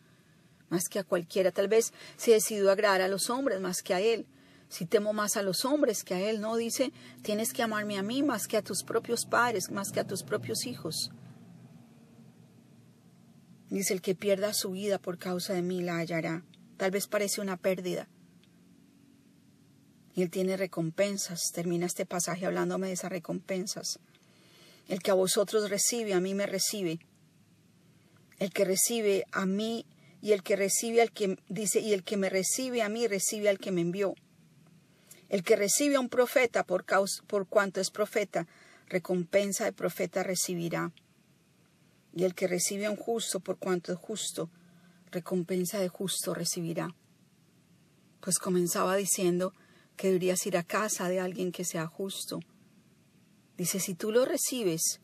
más 0.70 0.88
que 0.88 1.00
a 1.00 1.04
cualquiera. 1.04 1.52
Tal 1.52 1.68
vez 1.68 1.92
si 2.16 2.32
decidido 2.32 2.72
agradar 2.72 3.02
a 3.02 3.08
los 3.10 3.30
hombres 3.30 3.60
más 3.60 3.82
que 3.82 3.94
a 3.94 4.00
Él. 4.00 4.26
Si 4.70 4.86
temo 4.86 5.14
más 5.14 5.36
a 5.36 5.42
los 5.42 5.66
hombres 5.66 6.04
que 6.04 6.14
a 6.14 6.30
Él, 6.30 6.42
no 6.42 6.56
dice, 6.56 6.94
tienes 7.24 7.54
que 7.54 7.64
amarme 7.64 7.98
a 7.98 8.04
mí 8.04 8.22
más 8.22 8.48
que 8.48 8.56
a 8.56 8.62
tus 8.62 8.84
propios 8.84 9.26
padres, 9.26 9.72
más 9.72 9.92
que 9.92 10.00
a 10.00 10.08
tus 10.08 10.22
propios 10.22 10.66
hijos. 10.68 11.10
Dice, 13.70 13.94
el 13.94 14.02
que 14.02 14.16
pierda 14.16 14.54
su 14.54 14.72
vida 14.72 15.00
por 15.00 15.18
causa 15.18 15.54
de 15.54 15.64
mí 15.64 15.82
la 15.82 15.98
hallará. 15.98 16.44
Tal 16.78 16.92
vez 16.92 17.08
parece 17.08 17.42
una 17.42 17.58
pérdida. 17.58 18.08
Y 20.14 20.22
Él 20.22 20.30
tiene 20.30 20.56
recompensas. 20.56 21.52
Termina 21.54 21.88
este 21.88 22.06
pasaje 22.06 22.46
hablándome 22.46 22.88
de 22.88 22.94
esas 22.94 23.12
recompensas. 23.12 24.00
El 24.88 25.02
que 25.02 25.12
a 25.12 25.16
vosotros 25.16 25.70
recibe, 25.70 26.14
a 26.14 26.20
mí 26.20 26.34
me 26.36 26.46
recibe. 26.46 27.00
El 28.38 28.52
que 28.52 28.66
recibe 28.66 29.26
a 29.32 29.46
mí 29.46 29.86
y 30.22 30.32
el 30.32 30.44
que 30.44 30.56
recibe 30.56 31.02
al 31.02 31.12
que 31.12 31.38
dice 31.48 31.80
y 31.80 31.94
el 31.94 32.04
que 32.04 32.18
me 32.18 32.30
recibe 32.30 32.82
a 32.82 32.90
mí 32.90 33.08
recibe 33.08 33.50
al 33.50 33.60
que 33.60 33.72
me 33.72 33.82
envió. 33.82 34.16
El 35.30 35.44
que 35.44 35.56
recibe 35.56 35.96
a 35.96 36.00
un 36.00 36.10
profeta 36.10 36.64
por, 36.64 36.86
causa, 36.86 37.24
por 37.24 37.48
cuanto 37.48 37.80
es 37.80 37.92
profeta, 37.92 38.48
recompensa 38.88 39.66
de 39.66 39.74
profeta 39.74 40.24
recibirá. 40.24 40.92
Y 42.14 42.24
el 42.24 42.34
que 42.34 42.48
recibe 42.48 42.88
a 42.88 42.92
un 42.92 42.98
justo 42.98 43.40
por 43.40 43.60
cuanto 43.60 43.94
es 43.94 44.00
justo, 44.00 44.50
recompensa 45.12 45.80
de 45.80 45.88
justo 45.88 46.34
recibirá. 46.34 46.96
Pues 48.22 48.40
comenzaba 48.40 48.96
diciendo 48.96 49.54
que 49.96 50.08
deberías 50.08 50.46
ir 50.48 50.58
a 50.58 50.64
casa 50.64 51.08
de 51.08 51.20
alguien 51.20 51.52
que 51.52 51.64
sea 51.64 51.86
justo. 51.86 52.40
Dice, 53.56 53.80
si 53.80 53.94
tú 53.94 54.12
lo 54.12 54.26
recibes, 54.26 55.00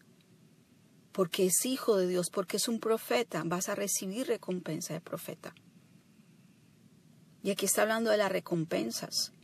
porque 1.11 1.45
es 1.45 1.65
hijo 1.65 1.97
de 1.97 2.07
Dios, 2.07 2.29
porque 2.31 2.57
es 2.57 2.67
un 2.67 2.79
profeta, 2.79 3.43
vas 3.45 3.69
a 3.69 3.75
recibir 3.75 4.27
recompensa 4.27 4.93
de 4.93 5.01
profeta. 5.01 5.53
Y 7.43 7.51
aquí 7.51 7.65
está 7.65 7.83
hablando 7.83 8.09
de 8.09 8.17
las 8.17 8.31
recompensas. 8.31 9.34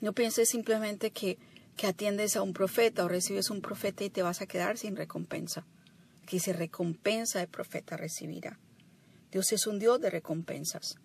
No 0.00 0.12
pienses 0.12 0.48
simplemente 0.48 1.10
que, 1.10 1.38
que 1.76 1.86
atiendes 1.86 2.36
a 2.36 2.42
un 2.42 2.52
profeta 2.52 3.04
o 3.04 3.08
recibes 3.08 3.50
un 3.50 3.60
profeta 3.60 4.04
y 4.04 4.10
te 4.10 4.22
vas 4.22 4.40
a 4.40 4.46
quedar 4.46 4.78
sin 4.78 4.96
recompensa. 4.96 5.66
Aquí 6.22 6.36
dice 6.36 6.52
recompensa 6.52 7.38
de 7.38 7.48
profeta 7.48 7.96
recibirá. 7.96 8.58
Dios 9.32 9.52
es 9.52 9.66
un 9.66 9.78
Dios 9.78 10.00
de 10.00 10.10
recompensas. 10.10 10.96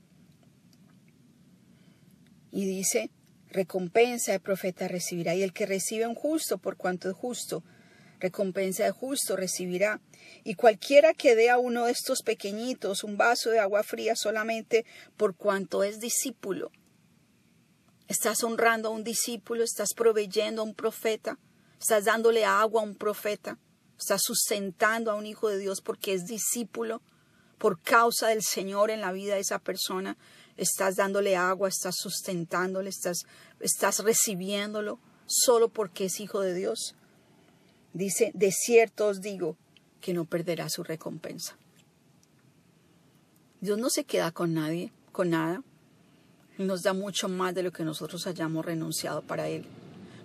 Y 2.52 2.66
dice, 2.66 3.10
recompensa 3.50 4.32
de 4.32 4.40
profeta 4.40 4.88
recibirá. 4.88 5.34
Y 5.36 5.44
el 5.44 5.54
que 5.54 5.66
recibe 5.66 6.08
un 6.08 6.16
justo 6.16 6.58
por 6.58 6.78
cuanto 6.78 7.10
es 7.10 7.16
justo, 7.16 7.64
recompensa 8.20 8.84
de 8.84 8.92
justo 8.92 9.36
recibirá. 9.36 10.02
Y 10.44 10.56
cualquiera 10.56 11.14
que 11.14 11.36
dé 11.36 11.50
a 11.50 11.58
uno 11.58 11.86
de 11.86 11.92
estos 11.92 12.22
pequeñitos 12.22 13.04
un 13.04 13.18
vaso 13.18 13.50
de 13.50 13.60
agua 13.60 13.84
fría 13.84 14.16
solamente 14.16 14.86
por 15.18 15.36
cuanto 15.36 15.84
es 15.84 16.00
discípulo, 16.00 16.72
estás 18.08 18.44
honrando 18.44 18.90
a 18.90 18.92
un 18.92 19.04
discípulo, 19.04 19.64
estás 19.64 19.94
proveyendo 19.96 20.62
a 20.62 20.66
un 20.66 20.76
profeta, 20.76 21.38
estás 21.80 22.06
dándole 22.06 22.46
agua 22.46 22.82
a 22.82 22.86
un 22.86 22.96
profeta, 22.96 23.58
estás 23.98 24.22
sustentando 24.24 25.12
a 25.12 25.16
un 25.16 25.26
hijo 25.26 25.50
de 25.50 25.58
Dios 25.58 25.82
porque 25.82 26.14
es 26.14 26.26
discípulo 26.26 27.02
por 27.58 27.80
causa 27.82 28.28
del 28.28 28.44
Señor 28.44 28.92
en 28.92 29.02
la 29.02 29.14
vida 29.14 29.36
de 29.36 29.42
esa 29.42 29.60
persona, 29.60 30.18
estás 30.58 30.98
dándole 30.98 31.36
agua, 31.36 31.70
estás 31.70 31.96
sustentándole, 31.96 32.90
estás, 32.90 33.20
estás 33.60 34.00
recibiéndolo 34.00 35.00
solo 35.26 35.70
porque 35.70 36.06
es 36.06 36.20
hijo 36.20 36.42
de 36.42 36.54
Dios. 36.54 36.96
Dice, 37.94 38.32
de 38.34 38.52
cierto 38.52 39.08
os 39.08 39.22
digo 39.22 39.56
que 40.02 40.14
no 40.14 40.26
perderá 40.26 40.70
su 40.70 40.84
recompensa. 40.84 41.58
Dios 43.62 43.78
no 43.78 43.90
se 43.90 44.04
queda 44.04 44.32
con 44.32 44.54
nadie, 44.54 44.92
con 45.14 45.30
nada. 45.30 45.64
Nos 46.58 46.84
da 46.84 46.94
mucho 46.94 47.28
más 47.30 47.56
de 47.56 47.64
lo 47.64 47.72
que 47.72 47.84
nosotros 47.84 48.28
hayamos 48.28 48.66
renunciado 48.66 49.22
para 49.22 49.48
Él 49.48 49.66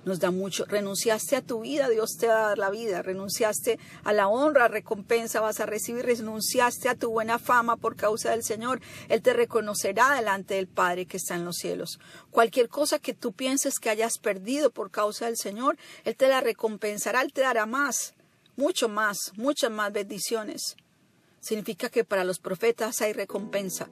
nos 0.08 0.18
da 0.18 0.30
mucho. 0.30 0.64
Renunciaste 0.64 1.36
a 1.36 1.42
tu 1.42 1.60
vida, 1.60 1.88
Dios 1.88 2.16
te 2.18 2.26
va 2.26 2.38
a 2.38 2.48
dar 2.48 2.58
la 2.58 2.70
vida. 2.70 3.02
Renunciaste 3.02 3.78
a 4.02 4.12
la 4.12 4.28
honra, 4.28 4.66
recompensa 4.66 5.40
vas 5.40 5.60
a 5.60 5.66
recibir. 5.66 6.04
Renunciaste 6.04 6.88
a 6.88 6.96
tu 6.96 7.10
buena 7.10 7.38
fama 7.38 7.76
por 7.76 7.94
causa 7.94 8.30
del 8.30 8.42
Señor. 8.42 8.80
Él 9.08 9.22
te 9.22 9.32
reconocerá 9.32 10.14
delante 10.14 10.54
del 10.54 10.66
Padre 10.66 11.06
que 11.06 11.18
está 11.18 11.36
en 11.36 11.44
los 11.44 11.56
cielos. 11.56 12.00
Cualquier 12.30 12.68
cosa 12.68 12.98
que 12.98 13.14
tú 13.14 13.32
pienses 13.32 13.78
que 13.78 13.90
hayas 13.90 14.18
perdido 14.18 14.70
por 14.70 14.90
causa 14.90 15.26
del 15.26 15.36
Señor, 15.36 15.76
Él 16.04 16.16
te 16.16 16.28
la 16.28 16.40
recompensará, 16.40 17.22
Él 17.22 17.32
te 17.32 17.42
dará 17.42 17.66
más, 17.66 18.14
mucho 18.56 18.88
más, 18.88 19.32
muchas 19.36 19.70
más 19.70 19.92
bendiciones. 19.92 20.76
Significa 21.40 21.88
que 21.88 22.04
para 22.04 22.24
los 22.24 22.40
profetas 22.40 23.00
hay 23.00 23.12
recompensa 23.12 23.88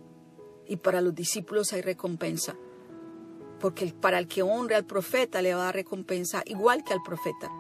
y 0.69 0.77
para 0.77 1.01
los 1.01 1.15
discípulos 1.15 1.73
hay 1.73 1.83
recompensa 1.83 2.57
porque 3.61 3.93
para 4.01 4.19
el 4.19 4.29
que 4.29 4.43
honre 4.43 4.75
al 4.75 4.85
profeta 4.85 5.43
le 5.43 5.55
va 5.55 5.63
a 5.63 5.65
dar 5.67 5.75
recompensa 5.75 6.43
igual 6.47 6.85
que 6.85 6.93
al 6.93 7.03
profeta. 7.03 7.51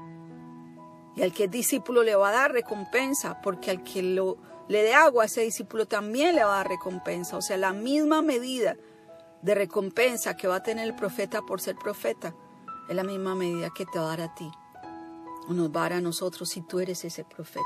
Y 1.16 1.22
al 1.22 1.32
que 1.32 1.44
es 1.44 1.50
discípulo 1.50 2.02
le 2.02 2.14
va 2.14 2.28
a 2.28 2.32
dar 2.32 2.52
recompensa, 2.52 3.40
porque 3.40 3.70
al 3.70 3.82
que 3.82 4.02
le 4.02 4.82
dé 4.82 4.92
agua 4.92 5.22
a 5.22 5.26
ese 5.26 5.40
discípulo 5.40 5.86
también 5.86 6.34
le 6.34 6.44
va 6.44 6.54
a 6.54 6.56
dar 6.58 6.68
recompensa. 6.68 7.38
O 7.38 7.42
sea, 7.42 7.56
la 7.56 7.72
misma 7.72 8.20
medida 8.20 8.76
de 9.40 9.54
recompensa 9.54 10.36
que 10.36 10.46
va 10.46 10.56
a 10.56 10.62
tener 10.62 10.86
el 10.86 10.94
profeta 10.94 11.40
por 11.42 11.60
ser 11.60 11.76
profeta, 11.76 12.34
es 12.88 12.94
la 12.94 13.02
misma 13.02 13.34
medida 13.34 13.70
que 13.74 13.86
te 13.86 13.98
va 13.98 14.12
a 14.12 14.16
dar 14.16 14.20
a 14.20 14.34
ti. 14.34 14.50
O 15.48 15.54
nos 15.54 15.70
va 15.70 15.80
a 15.80 15.82
dar 15.84 15.92
a 15.94 16.00
nosotros 16.00 16.50
si 16.50 16.60
tú 16.60 16.80
eres 16.80 17.04
ese 17.04 17.24
profeta. 17.24 17.64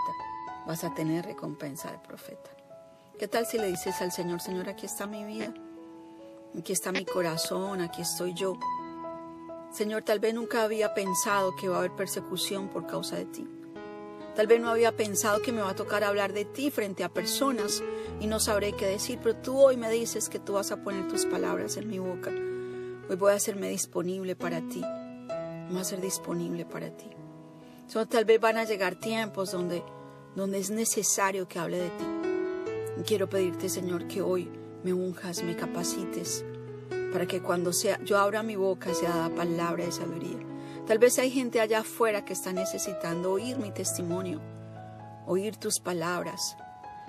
Vas 0.67 0.85
a 0.85 0.95
tener 0.95 1.25
recompensa 1.25 1.91
del 1.91 2.01
profeta. 2.01 2.60
¿Qué 3.21 3.29
tal 3.29 3.45
si 3.45 3.59
le 3.59 3.67
dices 3.67 4.01
al 4.01 4.13
Señor, 4.13 4.41
Señor, 4.41 4.71
aquí 4.71 4.87
está 4.87 5.07
mi 5.07 5.25
vida, 5.25 5.53
aquí 6.59 6.73
está 6.73 6.91
mi 6.91 7.05
corazón, 7.05 7.83
aquí 7.83 8.01
estoy 8.01 8.33
yo? 8.33 8.59
Señor, 9.71 10.05
tal 10.05 10.21
vez 10.21 10.33
nunca 10.33 10.63
había 10.63 10.95
pensado 10.95 11.55
que 11.55 11.69
va 11.69 11.77
a 11.77 11.79
haber 11.81 11.95
persecución 11.95 12.69
por 12.71 12.87
causa 12.87 13.17
de 13.17 13.27
ti. 13.27 13.47
Tal 14.35 14.47
vez 14.47 14.59
no 14.59 14.71
había 14.71 14.97
pensado 14.97 15.43
que 15.43 15.53
me 15.53 15.61
va 15.61 15.69
a 15.69 15.75
tocar 15.75 16.03
hablar 16.03 16.33
de 16.33 16.47
ti 16.47 16.71
frente 16.71 17.05
a 17.05 17.11
personas 17.11 17.83
y 18.21 18.27
no 18.27 18.41
sabré 18.41 18.73
qué 18.73 18.87
decir, 18.87 19.19
pero 19.23 19.37
tú 19.37 19.59
hoy 19.59 19.77
me 19.77 19.91
dices 19.91 20.31
que 20.31 20.39
tú 20.39 20.55
vas 20.55 20.73
a 20.73 20.83
poner 20.83 21.07
tus 21.07 21.27
palabras 21.27 21.77
en 21.77 21.89
mi 21.89 21.99
boca. 21.99 22.31
Hoy 22.31 23.17
voy 23.17 23.33
a 23.33 23.37
hacerme 23.37 23.69
disponible 23.69 24.35
para 24.35 24.63
ti. 24.63 24.81
Voy 25.69 25.79
a 25.79 25.85
ser 25.85 26.01
disponible 26.01 26.65
para 26.65 26.89
ti. 26.97 27.11
So, 27.87 28.07
tal 28.07 28.25
vez 28.25 28.41
van 28.41 28.57
a 28.57 28.65
llegar 28.65 28.95
tiempos 28.95 29.53
donde, 29.53 29.83
donde 30.35 30.59
es 30.59 30.71
necesario 30.71 31.47
que 31.47 31.59
hable 31.59 31.81
de 31.81 31.91
ti. 31.91 32.20
Quiero 33.07 33.29
pedirte, 33.29 33.69
Señor, 33.69 34.07
que 34.07 34.23
hoy 34.23 34.51
me 34.85 34.93
unjas, 34.93 35.43
me 35.43 35.57
capacites, 35.57 36.45
para 37.13 37.27
que 37.27 37.43
cuando 37.43 37.73
sea, 37.73 38.03
yo 38.05 38.19
abra 38.19 38.43
mi 38.43 38.57
boca 38.57 38.95
sea 38.95 39.11
dada 39.11 39.35
palabra 39.35 39.85
de 39.85 39.93
sabiduría 39.93 40.51
Tal 40.91 40.99
vez 40.99 41.21
hay 41.21 41.31
gente 41.31 41.61
allá 41.61 41.81
afuera 41.81 42.25
que 42.25 42.33
está 42.33 42.53
necesitando 42.53 43.31
oír 43.31 43.59
mi 43.59 43.71
testimonio, 43.71 44.41
oír 45.25 45.57
tus 45.57 45.79
palabras. 45.79 46.57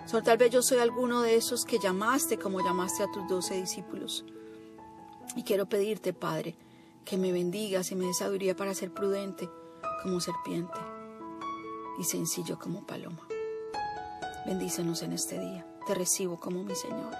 So, 0.05 0.21
tal 0.21 0.37
vez 0.37 0.51
yo 0.51 0.61
soy 0.61 0.77
alguno 0.77 1.23
de 1.23 1.35
esos 1.35 1.65
que 1.65 1.79
llamaste 1.79 2.37
como 2.37 2.63
llamaste 2.63 3.01
a 3.01 3.11
tus 3.11 3.27
doce 3.27 3.55
discípulos. 3.55 4.23
Y 5.35 5.41
quiero 5.41 5.67
pedirte, 5.67 6.13
Padre, 6.13 6.57
que 7.05 7.17
me 7.17 7.31
bendigas 7.31 7.91
y 7.91 7.95
me 7.95 8.05
des 8.05 8.19
sabiduría 8.19 8.55
para 8.55 8.75
ser 8.75 8.93
prudente 8.93 9.49
como 10.03 10.19
serpiente 10.19 10.77
y 11.97 12.03
sencillo 12.03 12.59
como 12.59 12.85
paloma. 12.85 13.27
Bendícenos 14.45 15.01
en 15.01 15.13
este 15.13 15.39
día. 15.39 15.70
Te 15.85 15.95
recibo 15.95 16.39
como 16.39 16.63
mi 16.63 16.75
Señor. 16.75 17.11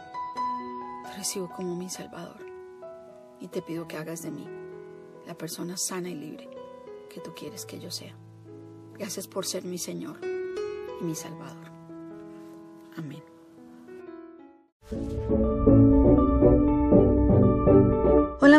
Te 1.04 1.14
recibo 1.18 1.50
como 1.50 1.76
mi 1.76 1.90
Salvador. 1.90 2.46
Y 3.40 3.48
te 3.48 3.62
pido 3.62 3.88
que 3.88 3.98
hagas 3.98 4.22
de 4.22 4.32
mí 4.32 4.48
la 5.26 5.34
persona 5.36 5.78
sana 5.78 6.10
y 6.10 6.16
libre 6.16 6.50
que 7.10 7.20
tú 7.20 7.34
quieres 7.36 7.66
que 7.66 7.80
yo 7.80 7.92
sea. 7.92 8.16
Gracias 8.98 9.28
por 9.28 9.46
ser 9.46 9.64
mi 9.64 9.78
Señor 9.78 10.20
y 10.24 11.04
mi 11.04 11.16
Salvador. 11.16 11.72
Amén. 12.98 13.24